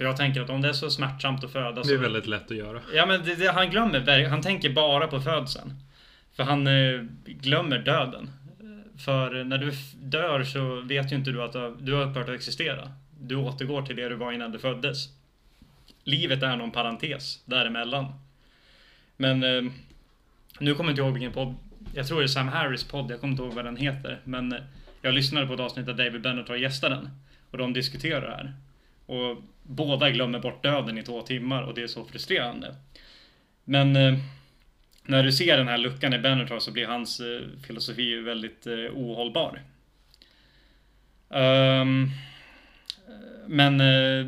[0.00, 1.88] För jag tänker att om det är så smärtsamt att födas...
[1.88, 2.80] Det är väldigt lätt att göra.
[2.94, 5.74] Ja men det, det, han glömmer, han tänker bara på födseln.
[6.36, 8.30] För han eh, glömmer döden.
[8.98, 12.92] För när du dör så vet ju inte du att du har, upphört att existera.
[13.20, 15.08] Du återgår till det du var innan du föddes.
[16.04, 18.06] Livet är någon parentes däremellan.
[19.16, 19.72] Men eh,
[20.58, 21.54] nu kommer jag inte ihåg vilken podd.
[21.94, 24.20] Jag tror det är Sam Harris podd, jag kommer inte ihåg vad den heter.
[24.24, 24.60] Men eh,
[25.02, 27.10] jag lyssnade på ett avsnitt där David Benatar gästade den.
[27.50, 28.54] Och de diskuterar det här.
[29.10, 32.74] Och båda glömmer bort döden i två timmar och det är så frustrerande.
[33.64, 34.14] Men eh,
[35.04, 38.74] när du ser den här luckan i Benatar så blir hans eh, filosofi väldigt eh,
[38.74, 39.62] ohållbar.
[41.28, 42.10] Um,
[43.46, 44.26] men eh,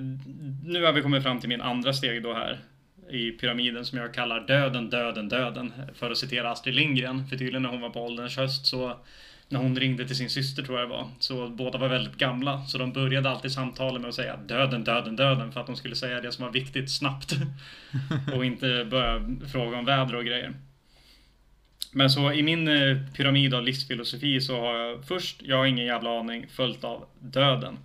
[0.64, 2.58] nu har vi kommit fram till min andra steg då här
[3.10, 5.72] i pyramiden som jag kallar döden, döden, döden.
[5.94, 7.26] För att citera Astrid Lindgren.
[7.26, 8.96] För tydligen när hon var på ålderns höst så
[9.48, 11.08] när hon ringde till sin syster tror jag det var.
[11.18, 12.64] Så båda var väldigt gamla.
[12.64, 15.52] Så de började alltid samtalet med att säga döden, döden, döden.
[15.52, 17.32] För att de skulle säga det som var viktigt snabbt.
[18.34, 20.54] och inte börja fråga om väder och grejer.
[21.92, 25.86] Men så i min eh, pyramid av livsfilosofi så har jag först, jag har ingen
[25.86, 27.78] jävla aning, följt av döden.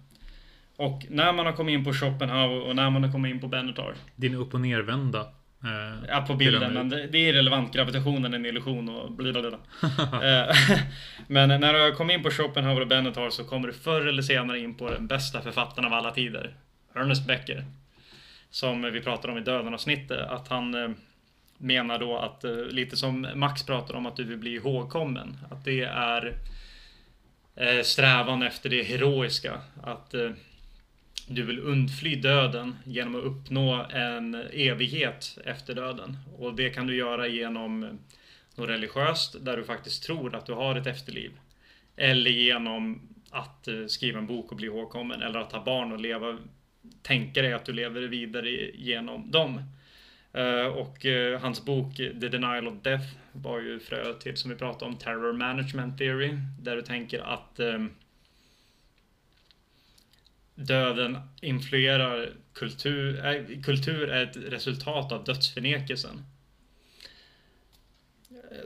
[0.77, 3.47] Och när man har kommit in på Schopenhauer och när man har kommit in på
[3.47, 3.95] Benatar.
[4.15, 5.19] Din upp och nervända.
[5.63, 6.77] Eh, Ja, på bilden, pyramid.
[6.77, 7.73] men det, det är irrelevant.
[7.73, 9.57] Gravitationen är en illusion och blablabla.
[10.23, 10.55] Eh,
[11.27, 14.21] Men när du har kommit in på Schopenhauer och Benatar så kommer du förr eller
[14.21, 16.55] senare in på den bästa författaren av alla tider.
[16.95, 17.65] Ernest Becker.
[18.49, 20.19] Som vi pratade om i Döden-avsnittet.
[20.29, 20.89] Att han eh,
[21.57, 25.37] menar då att, eh, lite som Max pratar om, att du vill bli ihågkommen.
[25.51, 26.37] Att det är
[27.55, 29.61] eh, strävan efter det heroiska.
[29.83, 30.13] Att
[31.27, 36.17] du vill undfly döden genom att uppnå en evighet efter döden.
[36.37, 37.99] Och det kan du göra genom
[38.55, 41.31] något religiöst där du faktiskt tror att du har ett efterliv.
[41.95, 45.21] Eller genom att eh, skriva en bok och bli ihågkommen.
[45.21, 46.37] Eller att ha barn och leva,
[47.01, 49.61] tänka dig att du lever vidare genom dem.
[50.33, 54.57] Eh, och eh, hans bok The Denial of Death var ju frö till, som vi
[54.57, 56.31] pratade om, Terror Management Theory.
[56.59, 57.85] Där du tänker att eh,
[60.57, 63.25] döden influerar kultur.
[63.25, 66.25] Äh, kultur är ett resultat av dödsförnekelsen.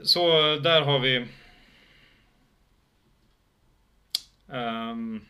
[0.02, 1.26] Så där har vi...
[4.52, 5.20] Ehm,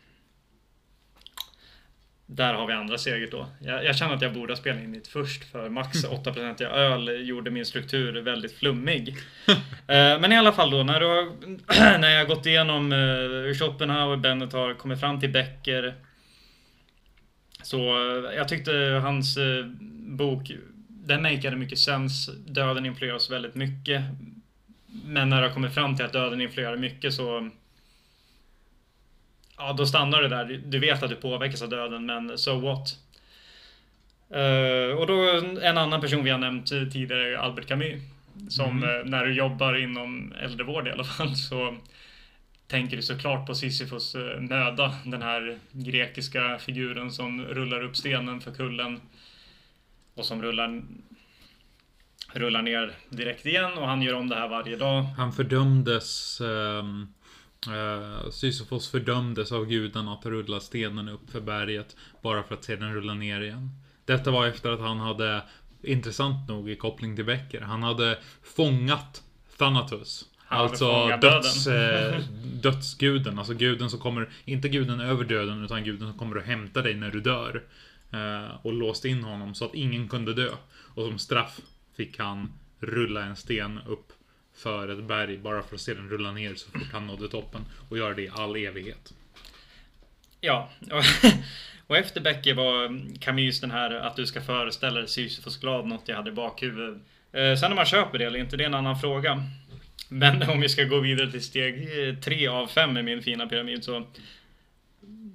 [2.25, 3.47] där har vi andra steget då.
[3.59, 7.27] Jag, jag känner att jag borde ha spelat in det först för max 8% öl
[7.27, 9.15] gjorde min struktur väldigt flummig.
[9.87, 11.23] Eh, Men i alla fall då, när, du har,
[11.97, 15.95] när jag gått igenom uh, Schopenhauer, Bennett har kommit fram till Becker.
[17.63, 18.71] Så eh, jag tyckte
[19.03, 19.65] hans eh,
[20.07, 20.51] bok,
[20.87, 22.29] den makade mycket sens.
[22.45, 24.03] Döden influerar oss väldigt mycket.
[25.05, 27.49] Men när har kommit fram till att döden influerar mycket så
[29.57, 30.61] Ja, då stannar det där.
[30.65, 32.97] Du vet att du påverkas av döden, men so what?
[34.29, 38.01] Eh, och då en annan person vi har nämnt tidigare, Albert Camus.
[38.49, 41.75] Som eh, när du jobbar inom äldrevård i alla fall så
[42.73, 44.93] tänker du såklart på Sisyfos eh, möda.
[45.05, 49.01] Den här grekiska figuren som rullar upp stenen för kullen.
[50.15, 50.83] Och som rullar,
[52.33, 55.03] rullar ner direkt igen och han gör om det här varje dag.
[55.03, 56.41] Han fördömdes...
[56.41, 57.13] Um,
[57.67, 61.95] uh, Sisyfos fördömdes av gudarna att rulla stenen upp för berget.
[62.21, 63.69] Bara för att sedan rulla ner igen.
[64.05, 65.41] Detta var efter att han hade,
[65.83, 69.23] intressant nog i koppling till Becker, han hade fångat
[69.57, 70.32] Thanatos.
[70.53, 72.19] Alltså döds, eh,
[72.61, 76.81] dödsguden, alltså guden som kommer, inte guden över döden, utan guden som kommer att hämta
[76.81, 77.63] dig när du dör.
[78.11, 80.49] Eh, och låst in honom så att ingen kunde dö.
[80.95, 81.59] Och som straff
[81.97, 84.11] fick han rulla en sten upp
[84.55, 87.65] för ett berg bara för att sedan rulla ner så fort han nådde toppen.
[87.89, 89.13] Och göra det i all evighet.
[90.41, 91.03] Ja, och,
[91.87, 96.07] och efter Becker var Camus den här att du ska föreställa dig Sisyfos glad, något
[96.07, 97.01] jag hade i bakhuvudet.
[97.31, 99.43] Eh, sen om man köper det eller inte, det är en annan fråga.
[100.09, 103.47] Men om vi ska gå vidare till steg eh, tre av fem i min fina
[103.47, 104.03] pyramid så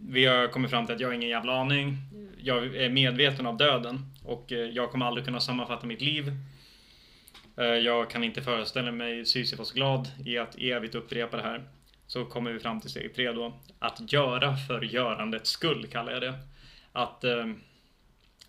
[0.09, 1.97] vi har kommit fram till att jag har ingen jävla aning.
[2.39, 6.33] Jag är medveten av döden och eh, jag kommer aldrig kunna sammanfatta mitt liv.
[7.57, 11.63] Eh, jag kan inte föreställa mig Sisyfos glad i att evigt upprepa det här.
[12.07, 13.59] Så kommer vi fram till steg tre då.
[13.79, 16.35] Att göra för görandets skull kallar jag det.
[16.93, 17.47] Att eh,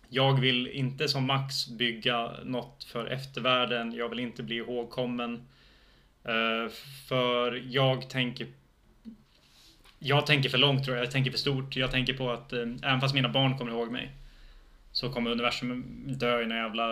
[0.08, 3.92] jag vill inte som Max bygga något för eftervärlden.
[3.92, 5.46] Jag vill inte bli ihågkommen.
[6.24, 6.72] Eh,
[7.08, 8.46] för jag tänker
[10.02, 11.04] jag tänker för långt tror jag.
[11.04, 11.76] Jag tänker för stort.
[11.76, 14.10] Jag tänker på att eh, även fast mina barn kommer ihåg mig
[14.92, 16.88] så kommer universum dö i någon jävla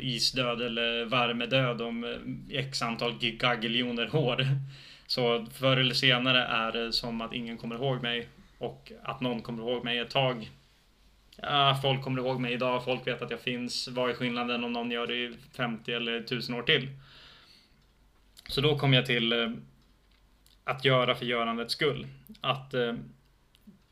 [0.00, 4.46] isdöd eller värmedöd om eh, x antal gigagiljoner år.
[5.06, 9.42] Så förr eller senare är det som att ingen kommer ihåg mig och att någon
[9.42, 10.50] kommer ihåg mig ett tag.
[11.36, 13.88] Ja, folk kommer ihåg mig idag, folk vet att jag finns.
[13.88, 16.88] Vad är skillnaden om någon gör det i 50 eller 1000 år till?
[18.48, 19.50] Så då kom jag till eh,
[20.64, 22.06] att göra för görandets skull.
[22.40, 22.94] Att eh,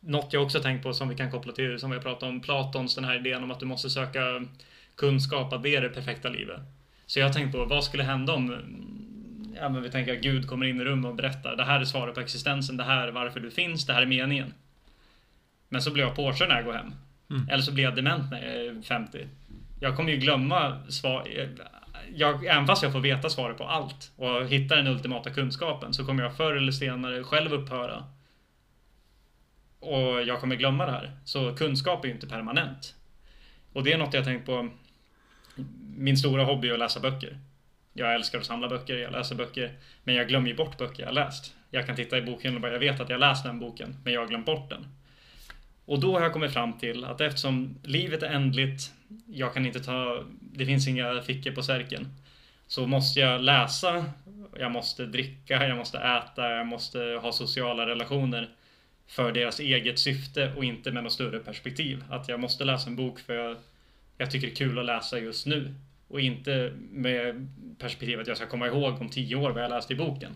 [0.01, 2.41] något jag också tänkt på som vi kan koppla till som vi har pratat om
[2.41, 4.47] Platons den här idén om att du måste söka
[4.95, 6.61] kunskap att det är det perfekta livet.
[7.07, 8.59] Så jag tänkt på vad skulle hända om
[9.57, 11.85] ja, men vi tänker att Gud kommer in i rummet och berättar det här är
[11.85, 14.55] svaret på existensen, det här är varför du finns, det här är meningen.
[15.69, 16.93] Men så blir jag påkörd när jag går hem.
[17.31, 17.49] Mm.
[17.49, 19.27] Eller så blir jag dement när jag är 50.
[19.81, 21.29] Jag kommer ju glömma svar.
[22.15, 26.07] Jag, även fast jag får veta svaret på allt och hitta den ultimata kunskapen så
[26.07, 28.05] kommer jag förr eller senare själv upphöra.
[29.81, 31.11] Och jag kommer glömma det här.
[31.25, 32.95] Så kunskap är ju inte permanent.
[33.73, 34.71] Och det är något jag tänkt på.
[35.97, 37.39] Min stora hobby är att läsa böcker.
[37.93, 39.73] Jag älskar att samla böcker, jag läser böcker.
[40.05, 41.55] Men jag glömmer ju bort böcker jag läst.
[41.71, 44.13] Jag kan titta i boken och bara, jag vet att jag läst den boken, men
[44.13, 44.87] jag har glömt bort den.
[45.91, 48.93] Och då har jag kommit fram till att eftersom livet är ändligt,
[49.27, 52.09] jag kan inte ta, det finns inga fickor på särken.
[52.67, 54.05] Så måste jag läsa,
[54.59, 58.49] jag måste dricka, jag måste äta, jag måste ha sociala relationer
[59.07, 62.05] för deras eget syfte och inte med något större perspektiv.
[62.11, 63.57] Att jag måste läsa en bok för jag,
[64.19, 65.75] jag tycker det är kul att läsa just nu.
[66.09, 67.49] Och inte med
[67.79, 70.33] perspektivet att jag ska komma ihåg om tio år vad jag läste i boken.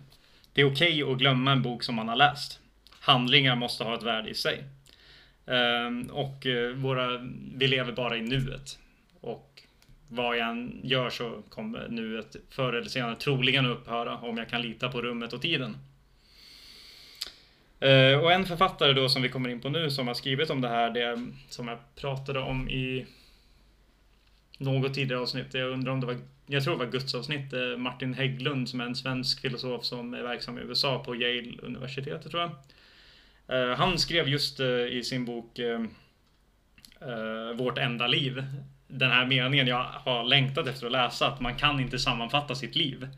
[0.53, 2.61] Det är okej okay att glömma en bok som man har läst.
[3.01, 4.65] Handlingar måste ha ett värde i sig.
[5.47, 7.19] Ehm, och eh, våra,
[7.55, 8.79] vi lever bara i nuet.
[9.21, 9.63] Och
[10.09, 14.63] vad jag än gör så kommer nuet förr eller senare troligen upphöra om jag kan
[14.63, 15.77] lita på rummet och tiden.
[17.81, 20.61] Ehm, och en författare då som vi kommer in på nu som har skrivit om
[20.61, 23.07] det här, det som jag pratade om i
[24.59, 25.55] något tidigare avsnitt.
[25.55, 27.53] Jag undrar om det var, jag tror det var Guds avsnitt.
[27.53, 31.59] Eh, Martin Hägglund som är en svensk filosof som är verksam i USA på Yale
[31.63, 32.51] universitetet tror jag.
[33.49, 35.81] Eh, han skrev just eh, i sin bok eh,
[37.55, 38.45] Vårt enda liv.
[38.89, 42.77] Den här meningen jag har längtat efter att läsa, att man kan inte sammanfatta sitt
[42.77, 43.09] liv.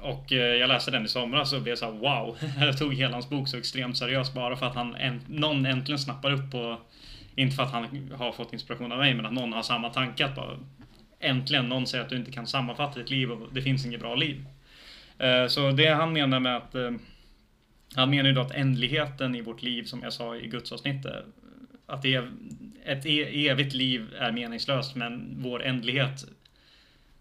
[0.00, 2.38] Och jag läste den i somras och blev så här, wow.
[2.60, 6.32] Jag tog hela hans bok så extremt seriöst bara för att han, någon äntligen snappar
[6.32, 6.78] upp på
[7.34, 10.24] inte för att han har fått inspiration av mig, men att någon har samma tanke.
[10.24, 10.58] Att bara,
[11.20, 14.14] äntligen någon säger att du inte kan sammanfatta ditt liv och det finns inget bra
[14.14, 14.44] liv.
[15.48, 16.74] Så det han menar med att
[17.94, 21.24] han menar ju då att ändligheten i vårt liv, som jag sa i gudsavsnittet,
[21.86, 22.30] att det är,
[22.84, 26.24] ett e-, evigt liv är meningslöst, men vår ändlighet,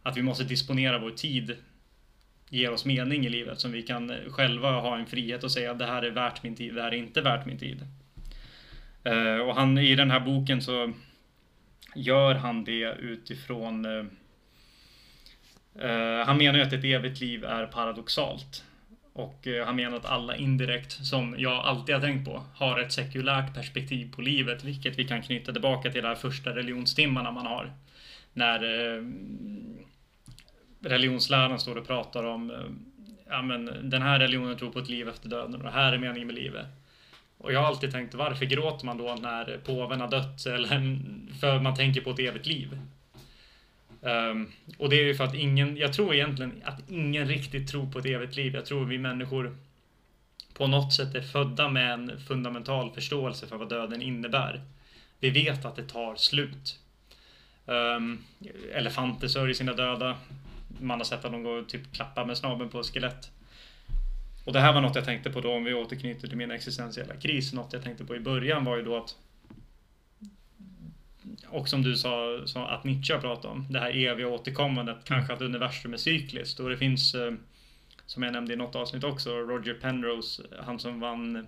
[0.03, 1.55] att vi måste disponera vår tid,
[2.49, 5.79] ger oss mening i livet, som vi kan själva ha en frihet att säga att
[5.79, 7.87] det här är värt min tid, det här är inte värt min tid.
[9.03, 10.93] Eh, och han, i den här boken så
[11.95, 14.05] gör han det utifrån eh,
[15.89, 18.63] eh, han menar ju att ett evigt liv är paradoxalt.
[19.19, 22.91] Och eh, han menar att alla indirekt, som jag alltid har tänkt på, har ett
[22.91, 27.45] sekulärt perspektiv på livet, vilket vi kan knyta tillbaka till de här första religionstimmarna man
[27.45, 27.73] har.
[28.33, 29.03] När eh,
[30.89, 32.57] religionsläraren står och pratar om eh,
[33.29, 35.97] ja, men den här religionen tror på ett liv efter döden och det här är
[35.97, 36.65] meningen med livet.
[37.37, 40.45] Och jag har alltid tänkt, varför gråter man då när påven har dött?
[40.45, 40.99] Eller
[41.39, 42.79] för man tänker på ett evigt liv.
[44.01, 47.91] Um, och det är ju för att ingen, jag tror egentligen att ingen riktigt tror
[47.91, 48.55] på ett evigt liv.
[48.55, 49.57] Jag tror vi människor
[50.53, 54.61] på något sätt är födda med en fundamental förståelse för vad döden innebär.
[55.19, 56.79] Vi vet att det tar slut.
[57.65, 58.23] Um,
[58.73, 60.17] elefanter sörjer sina döda.
[60.79, 63.31] Man har sett att de går och typ klappar med snabeln på skelett.
[64.45, 67.15] Och det här var något jag tänkte på då om vi återknyter till min existentiella
[67.15, 67.53] kris.
[67.53, 69.15] Något jag tänkte på i början var ju då att
[71.51, 75.03] och som du sa, så att Nietzsche har pratat om, det här eviga återkommandet, mm.
[75.05, 76.59] kanske att universum är cykliskt.
[76.59, 77.33] Och det finns, eh,
[78.05, 81.47] som jag nämnde i något avsnitt också, Roger Penrose, han som vann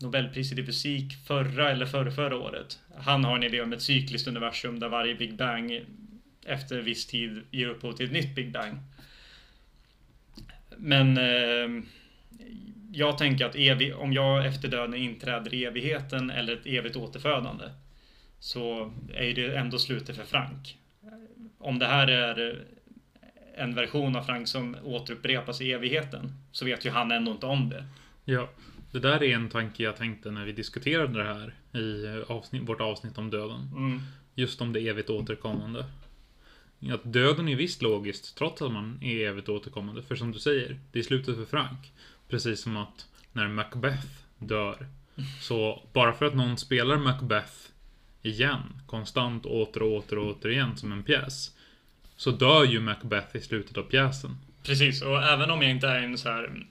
[0.00, 2.78] Nobelpriset i fysik förra eller förra, förra året.
[2.96, 5.84] Han har en idé om ett cykliskt universum där varje Big Bang
[6.46, 8.78] efter viss tid ger upphov till ett nytt Big Bang.
[10.76, 11.84] Men eh,
[12.92, 17.64] jag tänker att evi, om jag efter döden inträder i evigheten eller ett evigt återfödande
[18.40, 20.78] så är det ändå slutet för Frank.
[21.58, 22.64] Om det här är
[23.54, 27.68] en version av Frank som återupprepas i evigheten så vet ju han ändå inte om
[27.68, 27.84] det.
[28.24, 28.48] Ja,
[28.92, 32.80] det där är en tanke jag tänkte när vi diskuterade det här i avsnitt, vårt
[32.80, 33.70] avsnitt om döden.
[33.76, 34.00] Mm.
[34.34, 35.84] Just om det evigt återkommande.
[36.92, 40.02] att döden är visst logiskt, trots att man är evigt återkommande.
[40.02, 41.92] För som du säger, det är slutet för Frank.
[42.28, 44.06] Precis som att när Macbeth
[44.38, 44.86] dör.
[45.40, 47.52] Så bara för att någon spelar Macbeth
[48.22, 51.54] igen, konstant åter och åter och åter igen som en pjäs.
[52.16, 54.36] Så dör ju Macbeth i slutet av pjäsen.
[54.62, 56.66] Precis, och även om jag inte är en så här mm,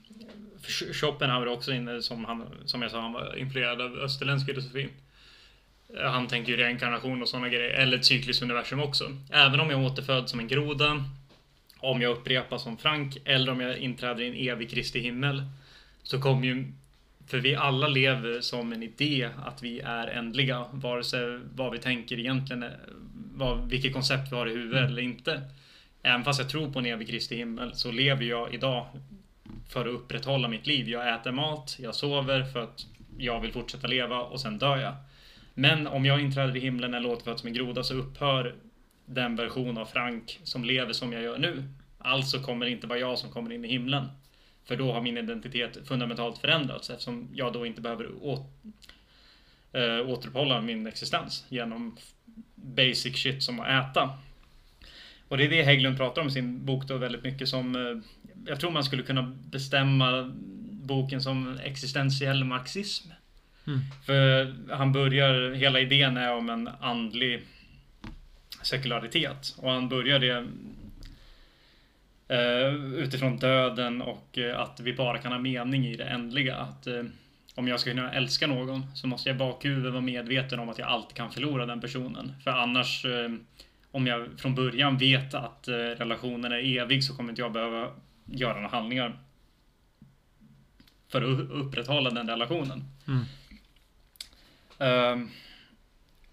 [0.92, 4.88] Schopenhauer också inne som han, som jag sa, han var influerad av österländsk filosofi.
[5.96, 9.16] Eh, han tänker ju reinkarnation och sådana grejer, eller ett cykliskt universum också.
[9.30, 11.04] Även om jag återföds som en groda,
[11.78, 15.42] om jag upprepas som Frank, eller om jag inträder i en evig Kristi himmel,
[16.02, 16.72] så kommer ju
[17.28, 21.78] för vi alla lever som en idé att vi är ändliga, vare sig vad vi
[21.78, 22.64] tänker egentligen,
[23.34, 25.42] vad, vilket koncept vi har i huvudet eller inte.
[26.02, 28.86] Även fast jag tror på en evig Kristi himmel så lever jag idag
[29.68, 30.88] för att upprätthålla mitt liv.
[30.88, 32.86] Jag äter mat, jag sover för att
[33.18, 34.94] jag vill fortsätta leva och sen dör jag.
[35.54, 38.54] Men om jag inträder i himlen eller återföds som en groda så upphör
[39.06, 41.64] den version av Frank som lever som jag gör nu.
[41.98, 44.08] Alltså kommer det inte vara jag som kommer in i himlen.
[44.68, 48.46] För då har min identitet fundamentalt förändrats eftersom jag då inte behöver å,
[49.72, 51.96] äh, återuppehålla min existens genom
[52.54, 54.10] basic shit som att äta.
[55.28, 58.02] Och det är det Hägglund pratar om i sin bok då väldigt mycket som äh,
[58.46, 60.34] jag tror man skulle kunna bestämma
[60.70, 63.08] boken som existentiell marxism.
[63.66, 63.80] Mm.
[64.06, 67.42] För han börjar, hela idén är om en andlig
[68.62, 69.54] sekularitet.
[69.58, 70.44] Och han börjar det eh,
[72.96, 76.56] utifrån döden och eh, att vi bara kan ha mening i det ändliga.
[76.56, 77.02] Att eh,
[77.54, 80.78] om jag ska kunna älska någon så måste jag i bakhuvudet vara medveten om att
[80.78, 82.32] jag alltid kan förlora den personen.
[82.44, 83.30] För annars, eh,
[83.90, 87.90] om jag från början vet att eh, relationen är evig så kommer inte jag behöva
[88.24, 89.18] göra några handlingar
[91.08, 92.84] för att upprätthålla den relationen.
[93.06, 93.24] Mm.
[94.80, 95.28] Uh,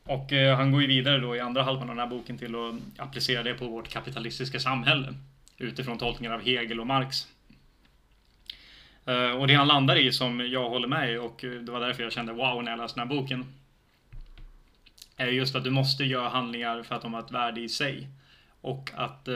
[0.03, 2.75] och han går ju vidare då i andra halvan av den här boken till att
[2.97, 5.13] applicera det på vårt kapitalistiska samhälle
[5.57, 7.27] utifrån tolkningar av Hegel och Marx.
[9.05, 12.03] Eh, och det han landar i som jag håller med i och det var därför
[12.03, 13.45] jag kände wow när jag läste den här boken.
[15.17, 18.07] Är just att du måste göra handlingar för att de har ett värde i sig.
[18.61, 19.27] Och att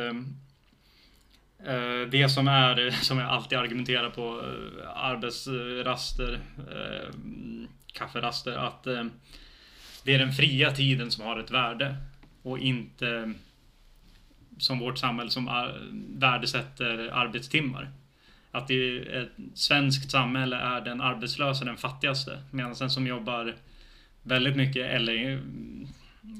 [1.66, 7.14] Eh, eh det som är, som jag alltid argumenterar på eh, arbetsraster, eh,
[7.94, 8.84] kafferaster, att
[10.04, 11.96] det är den fria tiden som har ett värde
[12.44, 13.34] och inte
[14.60, 15.70] som vårt samhälle som
[16.10, 17.92] värdesätter arbetstimmar.
[18.52, 23.56] Att i ett svenskt samhälle är den arbetslösa den fattigaste medan den som jobbar
[24.24, 25.42] väldigt mycket eller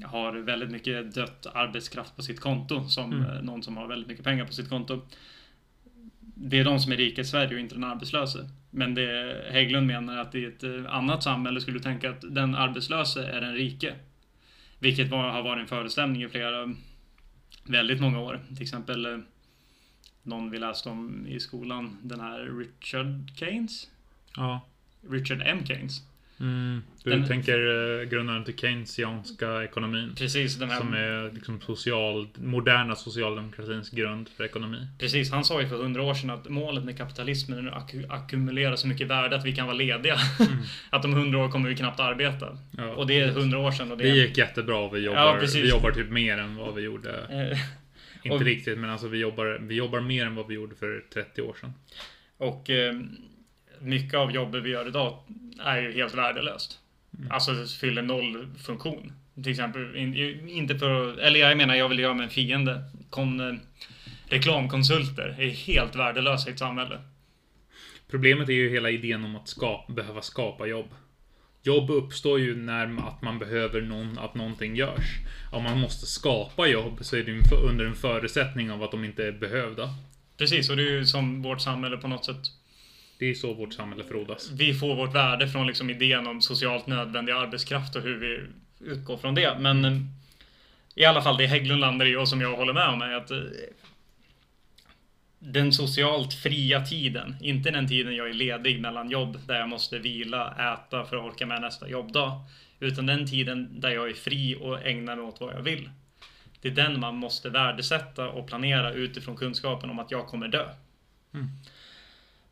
[0.04, 3.30] har väldigt mycket dött arbetskraft på sitt konto som mm.
[3.30, 5.00] Eh, någon som har väldigt mycket pengar på sitt konto.
[6.20, 8.48] Det är de som är rika i Sverige och inte den arbetslöse.
[8.70, 12.54] Men det Hägglund menar att i ett eh, annat samhälle skulle du tänka att den
[12.54, 13.94] arbetslöse är den rike.
[14.78, 16.74] Vilket var, har varit en föreställning i flera,
[17.64, 18.40] väldigt många år.
[18.48, 19.18] Till exempel eh,
[20.22, 23.90] någon vi läste om i skolan, den här Richard Keynes.
[24.36, 24.60] Ja.
[25.10, 25.66] Richard M.
[25.66, 26.02] Keynes.
[26.40, 26.82] Mm.
[27.04, 30.14] Du den, tänker uh, grundaren till keynesianska ekonomin.
[30.16, 34.86] Precis, den här, Som är liksom social, moderna socialdemokratins grund för ekonomi.
[34.98, 37.94] Precis, han sa ju för hundra år sedan att målet med kapitalismen är att ak
[38.08, 40.16] ackumulera så mycket värde att vi kan vara lediga.
[40.40, 40.52] Mm.
[40.90, 42.58] att om hundra år kommer vi knappt arbeta.
[42.76, 43.92] Ja, och det är hundra år sedan.
[43.92, 46.74] Och det, det gick jättebra och vi jobbar, ja, vi jobbar typ mer än vad
[46.74, 47.10] vi gjorde.
[48.22, 50.74] Eh, Inte och, riktigt, men alltså vi jobbar, vi jobbar mer än vad vi gjorde
[50.74, 51.72] för 30 år sedan.
[52.36, 52.94] Och eh,
[53.80, 55.18] mycket av jobbet vi gör idag
[55.64, 56.78] är ju helt värdelöst.
[57.18, 57.32] Mm.
[57.32, 59.12] Alltså det fyller noll funktion.
[59.34, 62.84] Till exempel, in, inte för, eller jag menar jag vill göra med en fiende.
[63.10, 63.60] Kon,
[64.26, 67.00] reklamkonsulter är helt värdelösa i ett samhälle.
[68.10, 70.88] Problemet är ju hela idén om att skapa, behöva skapa jobb.
[71.62, 75.18] Jobb uppstår ju när att man behöver någon, att någonting görs.
[75.52, 79.26] Om man måste skapa jobb så är det under en förutsättning av att de inte
[79.26, 79.88] är behövda.
[80.36, 82.59] Precis, och det är ju som vårt samhälle på något sätt
[83.20, 84.50] det är så vårt samhälle frodas.
[84.50, 88.40] Vi får vårt värde från liksom idén om socialt nödvändig arbetskraft och hur vi
[88.90, 89.58] utgår från det.
[89.58, 89.98] Men eh,
[90.94, 93.30] i alla fall det Hägglund landar i och som jag håller med om är att
[93.30, 93.38] eh,
[95.38, 99.98] den socialt fria tiden, inte den tiden jag är ledig mellan jobb där jag måste
[99.98, 102.40] vila, äta för att orka med nästa jobbdag.
[102.78, 105.90] Utan den tiden där jag är fri och ägnar mig åt vad jag vill.
[106.60, 110.68] Det är den man måste värdesätta och planera utifrån kunskapen om att jag kommer dö.
[111.34, 111.48] Mm.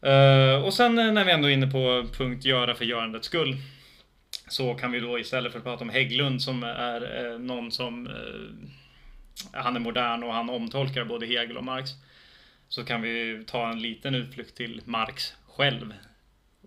[0.07, 3.57] Uh, och sen eh, när vi ändå är inne på punkt göra för görandets skull.
[4.49, 8.07] Så kan vi då istället för att prata om Hägglund som är uh, någon som
[8.07, 8.51] uh,
[9.53, 11.91] Han är modern och han omtolkar både Hegel och Marx.
[12.69, 15.93] Så kan vi ta en liten utflykt till Marx själv.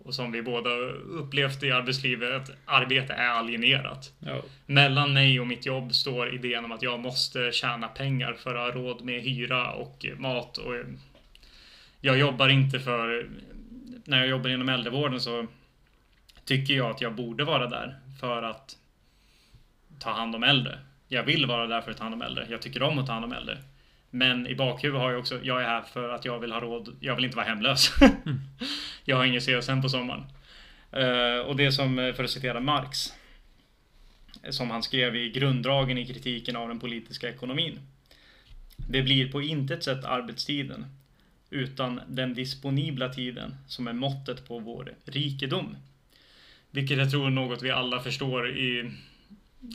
[0.04, 4.12] Och som vi båda upplevt i arbetslivet, att arbete är alienerat.
[4.18, 4.42] Ja.
[4.66, 8.74] Mellan mig och mitt jobb står idén om att jag måste tjäna pengar för att
[8.74, 10.58] ha råd med hyra och mat.
[10.58, 10.74] Och
[12.04, 13.30] jag jobbar inte för...
[14.04, 15.46] När jag jobbar inom äldrevården så
[16.44, 18.76] tycker jag att jag borde vara där för att
[19.98, 20.78] ta hand om äldre.
[21.08, 22.46] Jag vill vara där för att ta hand om äldre.
[22.50, 23.58] Jag tycker om att ta hand om äldre.
[24.10, 26.96] Men i bakhuvudet har jag också, jag är här för att jag vill ha råd.
[27.00, 27.92] Jag vill inte vara hemlös.
[29.04, 30.24] jag har ingen CSN på sommaren.
[30.92, 33.12] Eh, och det som, eh, för att citera Marx,
[34.50, 37.80] som han skrev i grunddragen i kritiken av den politiska ekonomin.
[38.76, 40.86] Det blir på intet sätt arbetstiden,
[41.52, 45.76] utan den disponibla tiden som är måttet på vår rikedom.
[46.70, 48.90] Vilket jag tror är något vi alla förstår i,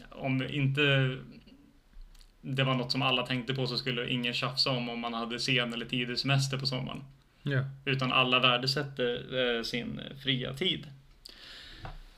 [0.09, 1.17] om inte
[2.41, 5.39] det var något som alla tänkte på så skulle ingen tjafsa om om man hade
[5.39, 7.03] sen eller tidig semester på sommaren.
[7.43, 7.63] Ja.
[7.85, 9.23] Utan alla värdesätter
[9.57, 10.87] eh, sin fria tid.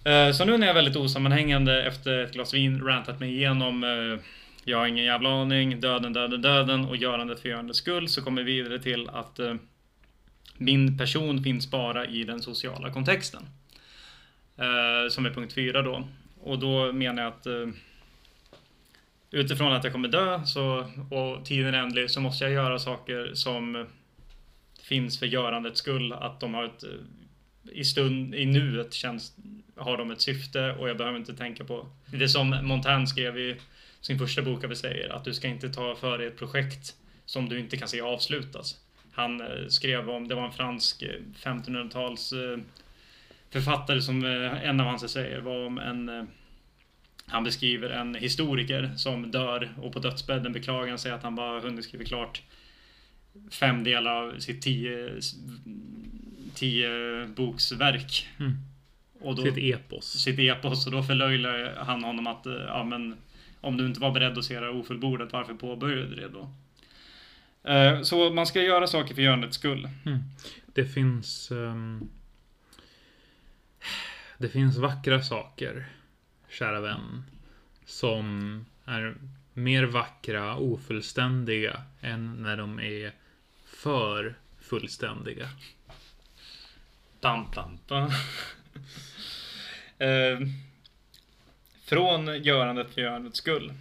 [0.03, 4.19] Eh, så nu när jag väldigt osammanhängande efter ett glas vin rantat mig igenom eh,
[4.63, 8.43] jag har ingen jävla aning, döden, döden, döden och görandet för görandets skull så kommer
[8.43, 9.55] vi vidare till att eh,
[10.57, 13.45] min person finns bara i den sociala kontexten.
[14.59, 16.07] Eh, som är punkt fyra då.
[16.41, 17.67] Och då menar jag att eh,
[19.31, 23.31] utifrån att jag kommer dö så, och tiden är ändlig så måste jag göra saker
[23.33, 23.87] som
[24.83, 26.13] finns för görandets skull.
[26.13, 26.89] Att de har ett eh,
[27.71, 29.35] i stund, i nuet känns,
[29.75, 33.55] har de ett syfte och jag behöver inte tänka på det som Montaigne skrev i
[34.01, 36.95] sin första bok vi säger att du ska inte ta för dig ett projekt
[37.25, 38.79] som du inte kan se avslutas.
[39.11, 41.03] Han eh, skrev om, det var en fransk
[41.43, 42.57] 1500-tals eh,
[43.49, 44.25] författare som
[44.63, 46.27] en av hans essäer var om en
[47.29, 51.59] han beskriver en historiker som dör och på dödsbädden beklagar han sig att han bara
[51.59, 52.41] hunnit skriva klart
[53.51, 55.11] fem delar av sitt tio,
[56.55, 58.27] tio boksverk.
[58.39, 58.53] Mm.
[59.21, 60.05] Och då, Sitt epos.
[60.05, 60.85] Sitt epos.
[60.85, 63.15] Och då förlöjligar han honom att ja, men,
[63.61, 66.51] om du inte var beredd att se det ofullbordat, varför påbörjade du det då?
[67.63, 69.89] Eh, så man ska göra saker för görandets skull.
[70.05, 70.19] Mm.
[70.65, 71.51] Det finns...
[71.51, 72.09] Um,
[74.37, 75.87] det finns vackra saker
[76.49, 77.23] kära vän,
[77.85, 79.15] som är
[79.53, 83.13] mer vackra, ofullständiga än när de är
[83.65, 85.49] för fullständiga.
[87.21, 88.09] Pam, pam, pam.
[91.91, 93.73] Eh, från görandet för görandets skull.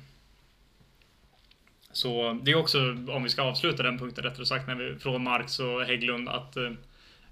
[1.93, 2.79] Så det är också,
[3.09, 6.57] om vi ska avsluta den punkten rättare sagt, när vi, från Marx och Hägglund, att
[6.57, 6.71] eh,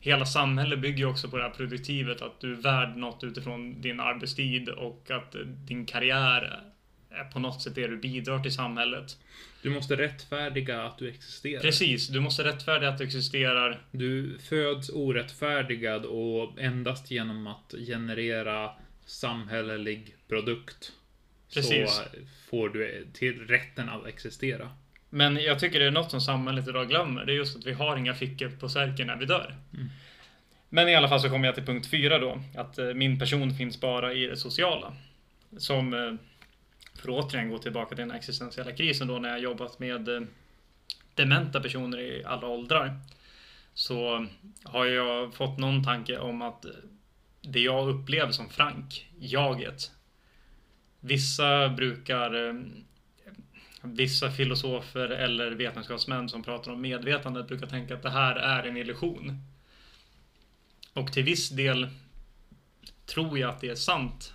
[0.01, 4.01] hela samhället bygger också på det här produktivet, att du är värd något utifrån din
[4.01, 6.61] arbetstid och att din karriär
[7.11, 9.17] är på något sätt det du bidrar till samhället.
[9.63, 11.61] Du måste rättfärdiga att du existerar.
[11.61, 13.81] Precis, du måste rättfärdiga att du existerar.
[13.91, 18.71] Du föds orättfärdigad och endast genom att generera
[19.07, 20.93] samhällelig produkt
[21.55, 21.95] Precis.
[21.95, 22.03] så
[22.51, 24.71] får du till rätten att existera.
[25.11, 27.25] Men jag tycker det är något som samhället idag glömmer.
[27.25, 29.55] Det är just att vi har inga fickor på särken när vi dör.
[29.75, 29.89] Mm.
[30.69, 32.43] Men i alla fall så kommer jag till punkt fyra då.
[32.55, 34.93] Att eh, min person finns bara i det sociala.
[35.57, 36.15] Som, eh,
[37.01, 40.21] för att återigen gå tillbaka till den existentiella krisen då när jag jobbat med eh,
[41.15, 43.01] dementa personer i alla åldrar.
[43.75, 44.27] Så
[44.65, 46.67] har jag fått någon tanke om att
[47.47, 49.91] det jag upplever som Frank, jaget.
[51.01, 52.55] Vissa brukar eh,
[53.83, 58.77] vissa filosofer eller vetenskapsmän som pratar om medvetandet brukar tänka att det här är en
[58.77, 59.43] illusion.
[60.93, 61.89] Och till viss del
[63.07, 64.35] tror jag att det är sant.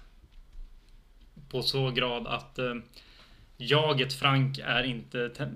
[1.49, 2.75] På så grad att eh,
[3.57, 5.51] jaget Frank är inte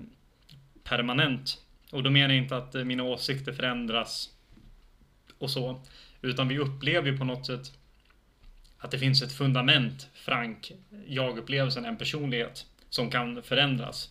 [0.84, 1.62] permanent.
[1.90, 4.30] Och då menar jag inte att eh, mina åsikter förändras
[5.38, 5.82] och så.
[6.26, 7.72] Utan vi upplever ju på något sätt
[8.78, 10.72] att det finns ett fundament, Frank,
[11.06, 14.10] jag-upplevelsen, en personlighet som kan förändras.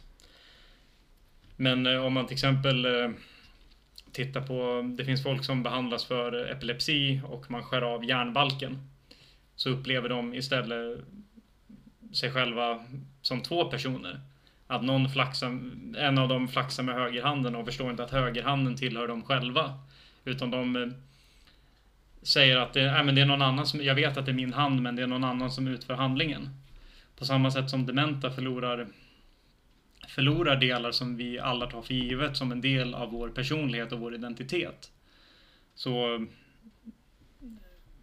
[1.55, 3.09] Men eh, om man till exempel eh,
[4.11, 8.89] tittar på, det finns folk som behandlas för epilepsi och man skär av hjärnbalken.
[9.55, 10.99] Så upplever de istället
[12.13, 12.85] sig själva
[13.21, 14.21] som två personer.
[14.67, 15.47] Att någon flaxar,
[15.97, 19.79] en av dem flaxar med högerhanden och förstår inte att högerhanden tillhör dem själva.
[20.25, 20.87] Utan de eh,
[22.27, 24.33] säger att det, äh, men det är någon annan som, jag vet att det är
[24.33, 26.49] min hand men det är någon annan som utför handlingen.
[27.17, 28.87] På samma sätt som dementa förlorar
[30.07, 33.99] förlorar delar som vi alla tar för givet som en del av vår personlighet och
[33.99, 34.91] vår identitet.
[35.75, 36.25] Så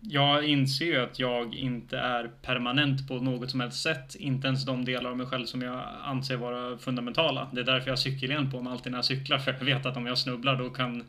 [0.01, 4.15] jag inser ju att jag inte är permanent på något som helst sätt.
[4.15, 7.51] Inte ens de delar av mig själv som jag anser vara fundamentala.
[7.53, 9.39] Det är därför jag har cykelhjälm på mig alltid när jag cyklar.
[9.39, 11.05] För jag vet att om jag snubblar då kan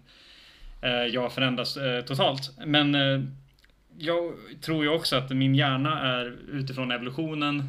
[0.84, 2.52] Eh, jag förändras eh, totalt.
[2.66, 3.22] Men eh,
[3.98, 7.64] jag tror ju också att min hjärna är utifrån evolutionen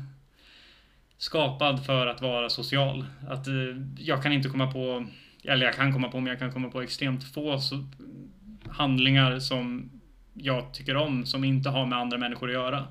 [1.19, 3.05] skapad för att vara social.
[3.29, 3.47] Att
[3.99, 5.07] jag kan inte komma på,
[5.45, 7.61] eller jag kan komma på, men jag kan komma på extremt få
[8.69, 9.91] handlingar som
[10.35, 12.85] jag tycker om som inte har med andra människor att göra.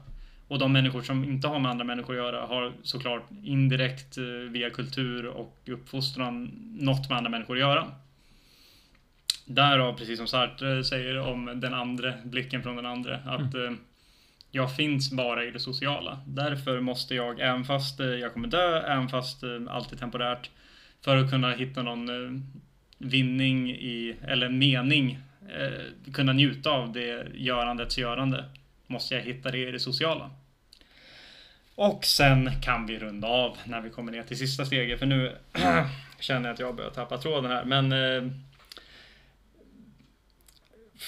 [0.48, 4.18] Och de människor som inte har med andra människor att göra har såklart indirekt
[4.50, 6.44] via kultur och uppfostran
[6.80, 7.92] något med andra människor att göra.
[9.46, 13.80] Därav, precis som Sartre säger om den andra, blicken från den andra, att mm.
[14.52, 16.20] jag finns bara i det sociala.
[16.28, 20.50] Därför måste jag, även fast eh, jag kommer dö, även fast allt är temporärt,
[21.02, 22.10] för att kunna hitta någon
[22.98, 25.20] vinning i, eller mening,
[26.14, 28.46] kunna njuta av det görandets görande,
[28.88, 30.32] måste jag hitta det i det sociala.
[31.76, 35.36] Och sen kan vi runda av när vi kommer ner till sista steget, för nu
[36.20, 38.32] känner jag att jag börjar tappa tråden här, men eh,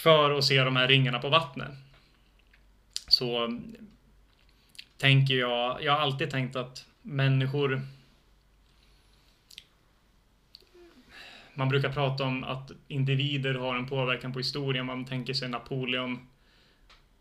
[0.05, 1.71] för att se de här ringarna på vattnet
[3.07, 3.59] så
[4.97, 7.81] tänker jag, jag har alltid tänkt att människor
[11.53, 14.85] Man brukar prata om att individer har en påverkan på historien.
[14.85, 16.27] Man tänker sig Napoleon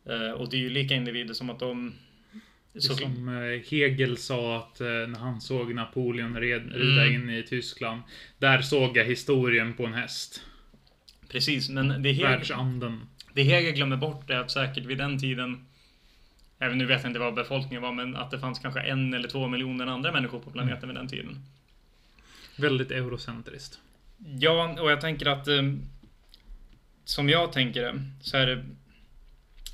[0.05, 1.95] eh, och dylika individer som att de
[2.79, 7.15] så som eh, Hegel sa att eh, när han såg Napoleon rida mm.
[7.15, 8.03] in i Tyskland.
[8.39, 10.43] Där såg jag historien på en häst.
[11.35, 13.01] Precis, men det Hegel, Världsanden.
[13.33, 15.67] Det Hegel glömmer bort är att säkert vid den tiden
[16.59, 19.29] Även nu vet jag inte vad befolkningen var, men att det fanns kanske en eller
[19.29, 20.89] två miljoner andra människor på planeten mm.
[20.89, 21.45] vid den tiden.
[22.57, 23.79] Väldigt eurocentriskt.
[24.39, 25.63] Ja, och jag tänker att eh,
[27.05, 28.65] som jag tänker det, så är det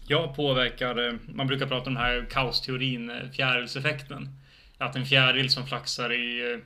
[0.06, 4.28] jag påverkar, eh, man brukar prata om den här kaosteorin, eh, fjärilseffekten.
[4.78, 6.60] Att en fjäril som flaxar i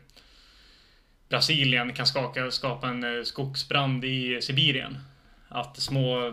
[1.34, 4.98] Brasilien kan skaka, skapa en skogsbrand i Sibirien.
[5.48, 6.32] Att små,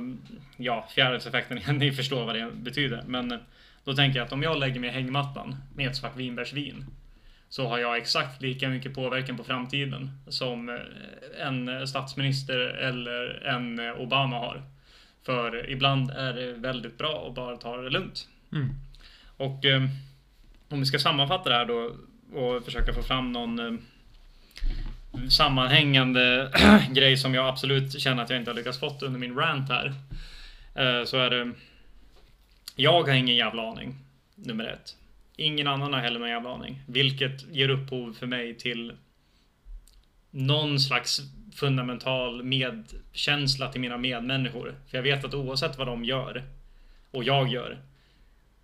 [0.58, 3.04] ja, fjärilseffekten, ni förstår vad det betyder.
[3.08, 3.39] Men
[3.84, 6.86] då tänker jag att om jag lägger mig i hängmattan med ett svart vinbärsvin
[7.49, 10.80] så har jag exakt lika mycket påverkan på framtiden som
[11.39, 14.64] en statsminister eller en Obama har.
[15.26, 18.28] För ibland är det väldigt bra att bara ta det lugnt.
[18.54, 18.70] Mm.
[19.38, 19.82] Och eh,
[20.70, 21.95] om vi ska sammanfatta det här då
[22.39, 23.80] och försöka få fram någon eh,
[25.30, 26.52] sammanhängande
[26.92, 29.94] grej som jag absolut känner att jag inte har lyckats fått under min rant här.
[30.76, 31.52] Eh, så är det.
[32.76, 33.96] Jag har ingen jävla aning.
[34.36, 34.96] Nummer ett.
[35.36, 36.82] Ingen annan har heller någon jävla aning.
[36.88, 38.94] Vilket ger upphov för mig till
[40.32, 41.22] någon slags
[41.56, 44.76] fundamental medkänsla till mina medmänniskor.
[44.90, 46.44] För jag vet att oavsett vad de gör
[47.12, 47.78] och jag gör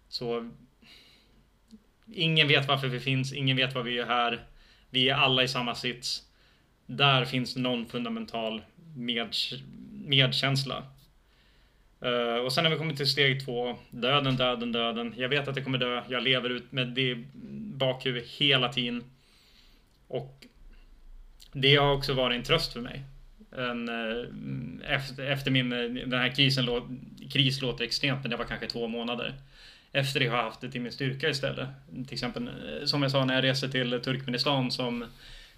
[0.10, 0.52] så
[2.14, 4.46] ingen vet varför vi finns, ingen vet vad vi gör här.
[4.90, 6.24] Vi är alla i samma sits.
[6.88, 8.62] Där finns någon fundamental
[8.96, 9.28] med,
[10.06, 10.84] medkänsla.
[12.06, 15.14] Uh, och sen när vi kommer till steg två, döden, döden, döden.
[15.18, 16.04] Jag vet att jag kommer dö.
[16.10, 17.24] Jag lever ut med det
[17.78, 19.04] bakhuvudet hela tiden.
[20.08, 20.46] Och
[21.54, 23.04] det har också varit en tröst för mig.
[23.58, 24.26] En, uh,
[24.86, 26.68] efter, efter min, den här krisen,
[27.32, 29.36] kris låter extremt, men det var kanske två månader.
[29.92, 31.68] Efter det har jag haft det till min styrka istället.
[32.08, 35.06] Till exempel, eh, som jag sa, när jag reser till Turkmenistan som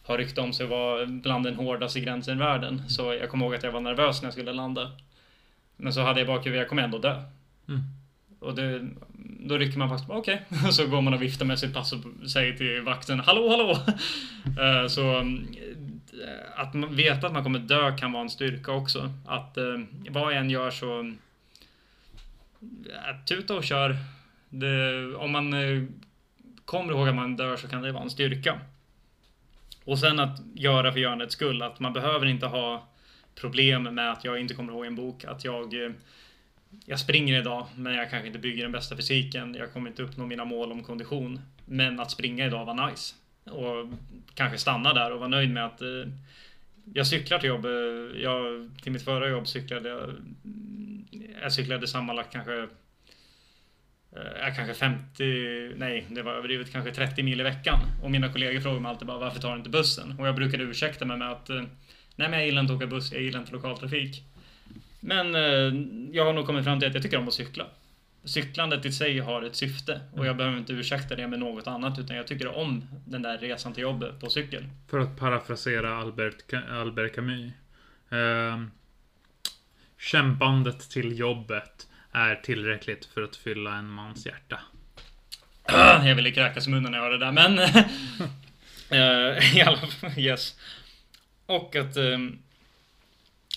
[0.09, 2.89] har rykte om sig vara bland den hårdaste gränsen i världen.
[2.89, 4.91] Så jag kommer ihåg att jag var nervös när jag skulle landa.
[5.77, 7.23] Men så hade jag bakhuvudet, jag kommer ändå dö.
[7.67, 7.81] Mm.
[8.39, 8.89] Och det,
[9.39, 10.41] då rycker man fast, okej.
[10.49, 10.71] Okay.
[10.71, 13.77] Så går man och viftar med sitt pass och säger till vakten, hallå, hallå!
[14.59, 15.23] Eh, så
[16.13, 19.13] Eh, att man veta att man kommer dö kan vara en styrka också.
[19.25, 19.79] Att eh,
[20.09, 21.13] vad jag än gör så
[23.25, 23.97] tuta och kör.
[24.49, 25.53] Det, om man
[26.65, 28.59] kommer ihåg att man dör så kan det vara en styrka.
[29.89, 31.61] Och sen att göra för görandets skull.
[31.61, 32.87] Att man behöver inte ha
[33.35, 35.23] problem med att jag inte kommer ihåg en bok.
[35.23, 35.91] Att jag eh,
[36.85, 39.55] jag springer idag, men jag kanske inte bygger den bästa fysiken.
[39.55, 41.41] Jag kommer inte uppnå mina mål om kondition.
[41.65, 43.15] Men att springa idag var nice.
[43.45, 43.87] Och
[44.33, 45.87] kanske stanna där och vara nöjd med att eh,
[46.93, 47.71] jag cyklar till jobbet.
[47.71, 50.03] Eh, jag, till mitt förra jobb cyklade jag.
[50.03, 51.05] Mm,
[51.41, 52.67] jag cyklade sammanlagt kanske
[54.15, 57.79] eh, kanske 50, nej det var överdrivet, kanske 30 mil i veckan.
[58.03, 60.15] Och mina kollegor frågade mig alltid bara varför tar du inte bussen?
[60.19, 61.63] Och jag brukade ursäkta mig med att eh,
[62.15, 64.23] nej men jag gillar inte att åka buss, jag gillar inte lokaltrafik.
[64.99, 65.81] Men eh,
[66.11, 67.65] jag har nog kommit fram till att jag tycker om att cykla
[68.23, 71.99] cyklandet i sig har ett syfte och jag behöver inte ursäkta det med något annat
[71.99, 74.65] utan jag tycker om den där resan till jobbet på cykel.
[74.87, 77.51] För att parafrasera Albert, Albert Camus.
[78.09, 78.63] Eh,
[79.97, 84.59] kämpandet till jobbet är tillräckligt för att fylla en mans hjärta.
[86.05, 87.59] Jag ville kräkas i munnen när jag hörde det där men...
[88.91, 90.55] Eh, I alla fall, yes.
[91.45, 91.97] Och att...
[91.97, 92.39] Um,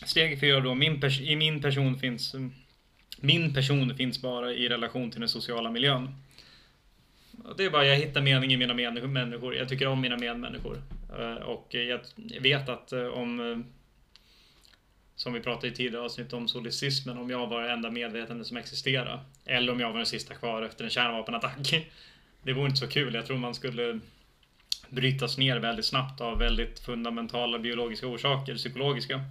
[0.05, 2.55] steg fyra då, min i min person finns um,
[3.25, 6.15] Min person finns bara i relation till den sociala miljön.
[7.57, 9.55] Det är bara, jag hittar mening i mina människor.
[9.55, 10.83] Jag tycker om mina medmänniskor.
[11.19, 12.01] Eh, och jag
[12.41, 13.65] vet att eh, om
[15.17, 18.57] som vi pratade i tidigare avsnitt om solicismen, om jag var det enda medvetande som
[18.57, 19.25] existerar.
[19.45, 21.75] Eller om jag var den sista kvar efter en kärnvapenattack.
[22.45, 23.15] Det vore inte så kul.
[23.15, 24.01] Jag tror man skulle
[24.89, 29.25] brytas ner väldigt snabbt av väldigt fundamentala biologiska orsaker, psykologiska.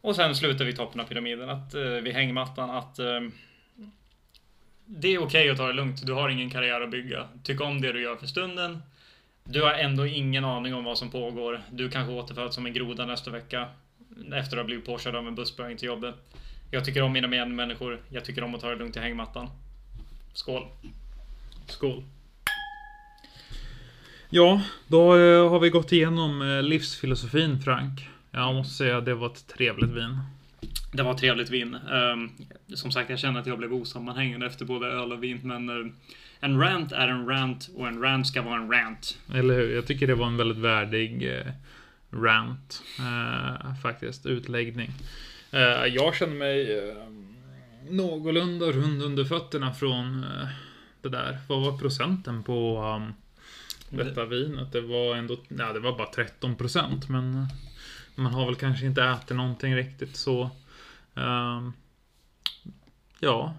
[0.00, 3.20] Och sen slutar vi toppen av pyramiden, att eh, vid hängmattan, att eh,
[4.86, 6.06] det är okej okay att ta det lugnt.
[6.06, 7.28] Du har ingen karriär att bygga.
[7.42, 8.82] Tyck om det du gör för stunden.
[9.44, 11.62] Du har ändå ingen aning om vad som pågår.
[11.70, 13.68] Du kanske återföds som en groda nästa vecka.
[14.34, 16.14] Efter att ha blivit påkörd av en buss på väg till jobbet.
[16.70, 18.00] Jag tycker om mina medmänniskor.
[18.08, 19.48] Jag tycker om att ta det lugnt i hängmattan.
[20.32, 20.62] Skål.
[21.66, 22.02] Skål.
[24.30, 28.08] Ja, då eh, har vi gått igenom eh, livsfilosofin, Frank.
[28.30, 30.18] Jag måste säga att det var ett trevligt vin.
[30.92, 31.76] Det var ett trevligt vin.
[31.90, 32.30] Um,
[32.74, 35.86] som sagt, jag känner att jag blev osammanhängande efter både öl och vin, men uh,
[36.40, 39.18] en rant är en rant och en rant ska vara en rant.
[39.34, 39.74] Eller hur?
[39.74, 41.32] Jag tycker det var en väldigt värdig
[42.10, 44.26] rant, uh, faktiskt.
[44.26, 44.92] Utläggning.
[45.90, 46.82] jag känner mig
[47.90, 50.26] någorlunda rund under fötterna från
[51.02, 51.38] det där.
[51.48, 53.14] Vad var procenten på um,
[53.90, 54.72] detta vinet?
[54.72, 57.46] Det var ändå, ja det var bara 13 procent, men
[58.14, 60.50] man har väl kanske inte ätit någonting riktigt så.
[61.14, 61.72] Um,
[63.20, 63.54] ja.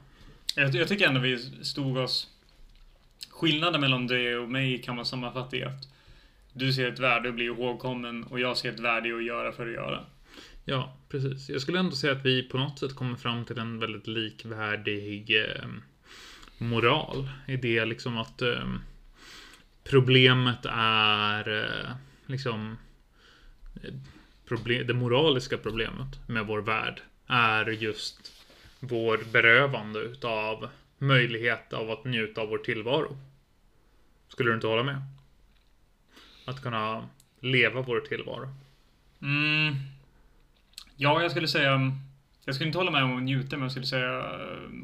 [0.55, 2.27] Jag, jag, tycker ändå vi stod oss.
[3.29, 5.87] Skillnaden mellan dig och mig kan man sammanfatta i att
[6.53, 9.23] du ser ett värde i att bli ihågkommen och jag ser ett värde i att
[9.23, 10.05] göra för att göra.
[10.65, 11.49] Ja, precis.
[11.49, 15.45] Jag skulle ändå säga att vi på något sätt kommer fram till en väldigt likvärdig
[15.45, 15.69] eh,
[16.57, 17.29] moral.
[17.47, 18.73] I det liksom att eh,
[19.83, 21.91] problemet är eh,
[22.25, 22.77] liksom
[23.83, 23.93] eh,
[24.47, 28.33] problem, det moraliska problemet med vår värld är just
[28.79, 33.17] vår berövande utav möjlighet av att njuta av vår tillvaro.
[34.27, 35.01] Skulle du inte hålla med?
[36.49, 38.49] Att kunna leva vår tillvaro.
[39.21, 39.75] Mm.
[40.95, 41.91] Ja, jag skulle säga
[42.45, 44.23] jag skulle inte hålla med om att njuta, men jag skulle säga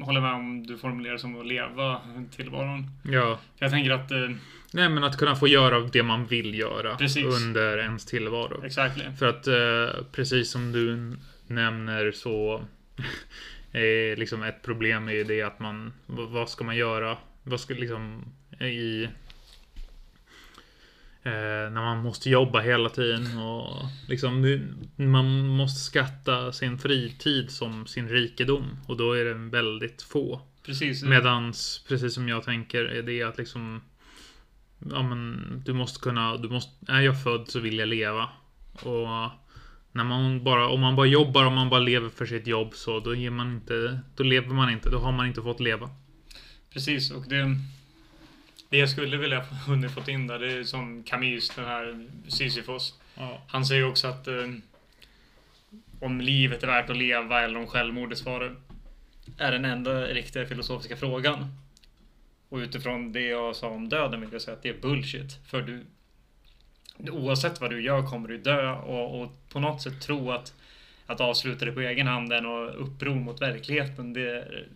[0.02, 2.00] hålla med om du formulerar som att leva
[2.36, 2.90] tillvaron.
[3.02, 3.38] Ja.
[3.58, 4.10] För jag tänker att...
[4.10, 4.30] Eh,
[4.72, 7.24] Nej, men att kunna få göra det man vill göra precis.
[7.24, 8.64] under ens tillvaro.
[8.64, 9.18] Exakt.
[9.18, 12.64] För att eh, precis som du nämner så
[13.72, 17.16] är liksom ett problem är det att man, vad ska man göra?
[17.42, 18.24] Vad ska liksom
[18.60, 19.10] i Eh,
[21.30, 24.60] när man måste jobba hela tiden och liksom
[24.96, 30.40] man måste skatta sin fritid som sin rikedom och då är det väldigt få.
[30.66, 31.02] Precis.
[31.02, 33.80] Medans, precis som jag tänker, är det att liksom
[34.78, 38.28] Ja men du måste kunna, du måste, är jag född så vill jag leva.
[38.72, 39.30] Och
[39.92, 43.00] när man bara, om man bara jobbar, och man bara lever för sitt jobb så
[43.00, 45.90] då ger man inte, då lever man inte, då har man inte fått leva.
[46.72, 47.56] Precis, och det
[48.68, 52.98] det jag skulle vilja hunnit fått in där, det är som Camus, den här Sisyfos.
[53.14, 53.42] Ja.
[53.48, 54.48] Han säger också att eh,
[56.00, 58.56] om livet är värt att leva eller om självmordet svarar
[59.38, 61.46] är den enda riktiga filosofiska frågan.
[62.48, 65.32] Och utifrån det jag sa om döden vill jag säga att det är bullshit.
[65.46, 65.84] För du,
[67.10, 70.54] oavsett vad du gör kommer du dö och, och på något sätt tro att,
[71.06, 74.12] att avsluta det på egen hand är något uppror mot verkligheten.
[74.12, 74.66] Det är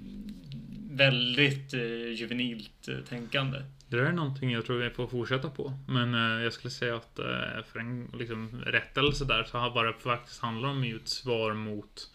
[0.91, 3.59] väldigt eh, juvenilt eh, tänkande.
[3.91, 5.73] Det där är någonting jag tror vi får fortsätta på.
[5.89, 9.93] Men eh, jag skulle säga att eh, för en liksom, rättelse där så har det
[9.93, 12.11] faktiskt handlar om ju ett svar mot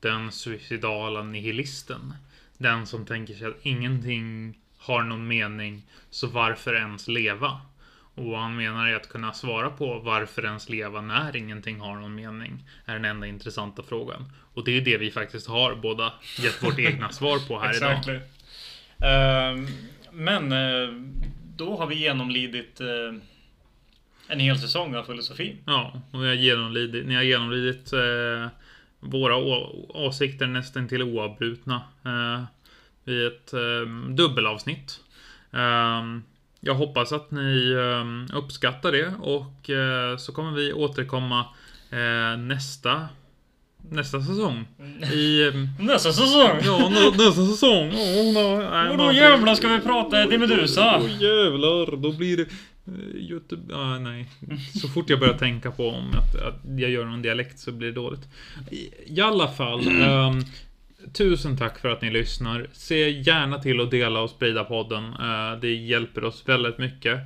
[0.00, 2.14] den suicidala nihilisten.
[2.58, 7.60] Den som tänker sig att ingenting har någon mening, så varför ens leva?
[8.14, 11.96] Och vad han menar är att kunna svara på varför ens leva när ingenting har
[11.96, 14.32] någon mening är den enda intressanta frågan.
[14.54, 18.14] Och det är det vi faktiskt har båda gett vårt egna svar på här exactly.
[18.14, 19.52] idag.
[19.52, 19.68] Um,
[20.12, 20.94] men eh,
[21.56, 23.20] då har vi genomlidit eh,
[24.28, 25.56] en hel säsong av filosofi.
[25.66, 28.48] Ja, och vi har genomlidit, ni har genomlidit eh,
[29.00, 29.36] våra
[29.88, 31.82] åsikter nästan till oavbrutna
[33.04, 33.52] i ett
[34.08, 35.00] dubbelavsnitt.
[36.60, 37.74] Jag hoppas att ni
[38.34, 39.70] uppskattar det och
[40.20, 41.46] så kommer vi återkomma
[42.38, 43.08] nästa
[43.90, 44.64] Nästa säsong.
[45.12, 46.58] I, ehm, nästa säsong?
[46.64, 47.88] Ja, nä, nästa säsong.
[47.88, 48.32] Oh,
[48.70, 50.98] nej, och då jävlar ska vi prata Eddie Medusa.
[50.98, 52.42] Oh, jävlar, då blir det...
[52.86, 54.28] Eh, Youtube, ah, nej.
[54.80, 57.88] Så fort jag börjar tänka på om att, att jag gör någon dialekt så blir
[57.88, 58.28] det dåligt.
[58.70, 59.88] I, i alla fall.
[59.88, 60.44] Um,
[61.12, 62.66] Tusen tack för att ni lyssnar.
[62.72, 65.04] Se gärna till att dela och sprida podden.
[65.04, 67.20] Eh, det hjälper oss väldigt mycket.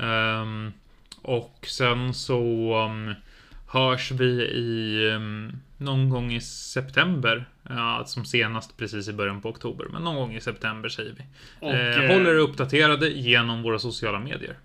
[0.00, 0.72] Ehm,
[1.22, 3.14] och sen så um,
[3.66, 9.48] hörs vi i um, någon gång i september Ja, som senast precis i början på
[9.48, 11.22] oktober, men någon gång i september säger vi.
[11.60, 14.56] Och, eh, eh, håller er uppdaterade genom våra sociala medier.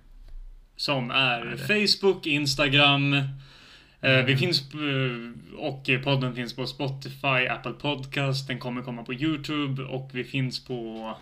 [0.75, 1.55] Som är?
[1.57, 3.13] Facebook, Instagram.
[3.13, 3.23] eh,
[4.01, 4.25] Mm.
[4.25, 8.47] Vi finns eh, och podden finns på Spotify, Apple Podcast.
[8.47, 11.17] Den kommer komma på YouTube och vi finns på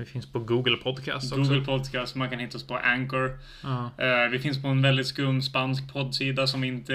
[0.00, 1.44] Vi finns på Google Podcast också.
[1.52, 2.14] Google Podcast.
[2.16, 3.38] Man kan hitta oss på Anchor.
[3.62, 6.94] Ja, Eh, Vi finns på en väldigt skum spansk poddsida som vi inte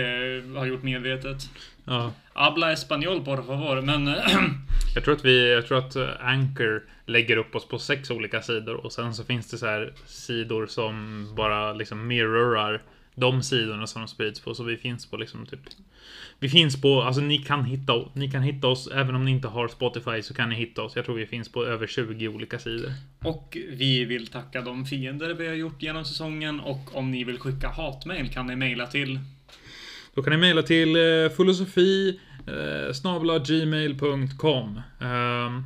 [0.55, 1.49] har gjort medvetet.
[1.85, 2.11] ja.
[2.33, 3.81] Habla español por favor.
[3.81, 4.07] Men
[4.95, 8.41] Jag tror att vi, jag tror att eh, Anchor lägger upp oss på sex olika
[8.41, 12.81] sidor och sen så finns det så här sidor som bara liksom mirrorar
[13.15, 14.55] de sidorna som de sprids på.
[14.55, 15.59] Så vi finns på liksom typ
[16.39, 19.47] vi finns på, alltså ni kan hitta, ni kan hitta oss, även om ni inte
[19.47, 20.95] har Spotify så kan ni hitta oss.
[20.95, 22.91] Jag tror vi finns på över 20 olika sidor.
[23.19, 27.39] Och vi vill tacka de fiender vi har gjort genom säsongen och om ni vill
[27.39, 29.19] skicka hatmail kan ni mejla till
[30.13, 35.61] Då kan ni mejla till eh, filosofi eh, snabla gmail.com eh,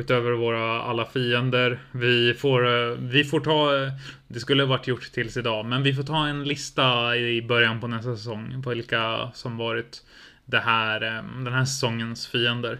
[0.00, 1.78] Utöver våra alla fiender.
[1.92, 3.92] Vi får, eh, vi får ta, eh,
[4.28, 7.86] det skulle varit gjort tills idag, men vi får ta en lista i början på
[7.86, 10.02] nästa säsong på vilka som varit
[10.44, 12.78] det här, eh, den här säsongens fiender.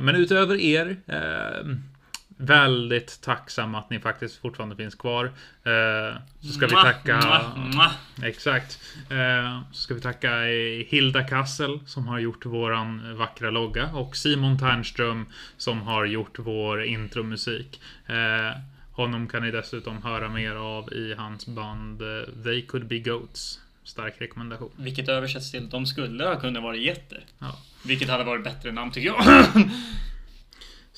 [0.00, 0.96] Men utöver er,
[2.42, 5.24] väldigt tacksam att ni faktiskt fortfarande finns kvar.
[5.64, 7.42] Eh, så ska vi tacka...
[8.22, 8.78] Exakt.
[9.10, 14.16] Eh, så ska vi tacka eh, Hilda Kassel som har gjort våran vackra logga och
[14.16, 15.26] Simon Ternström
[15.56, 17.80] som har gjort vår intromusik.
[18.06, 18.58] Eh,
[18.92, 23.58] honom kan ni dessutom höra mer av i hans band eh, They Could Be Goats.
[23.84, 24.70] Stark rekommendation.
[24.76, 27.24] Vilket översätts till De skulle ha kunnat vara getter.
[27.38, 27.58] Ja.
[27.84, 29.24] Vilket hade varit bättre namn tycker jag.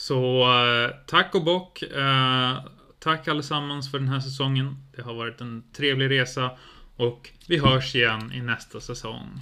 [0.07, 1.83] Så eh, tack och bock.
[1.83, 2.59] Eh,
[2.99, 4.77] tack allesammans för den här säsongen.
[4.97, 6.51] Det har varit en trevlig resa
[6.97, 9.41] och vi hörs igen i nästa säsong.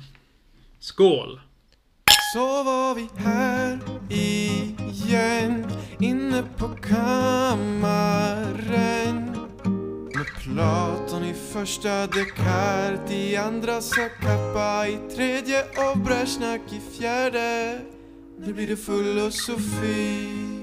[0.79, 1.41] Skål!
[2.35, 3.79] Så var vi här
[4.11, 5.67] igen
[6.01, 7.97] Inne på kammaren
[10.15, 17.81] Med Platon i första Descartes I andra sakappa, I tredje och Brezjnak i fjärde
[18.47, 20.62] nu blir det filosofi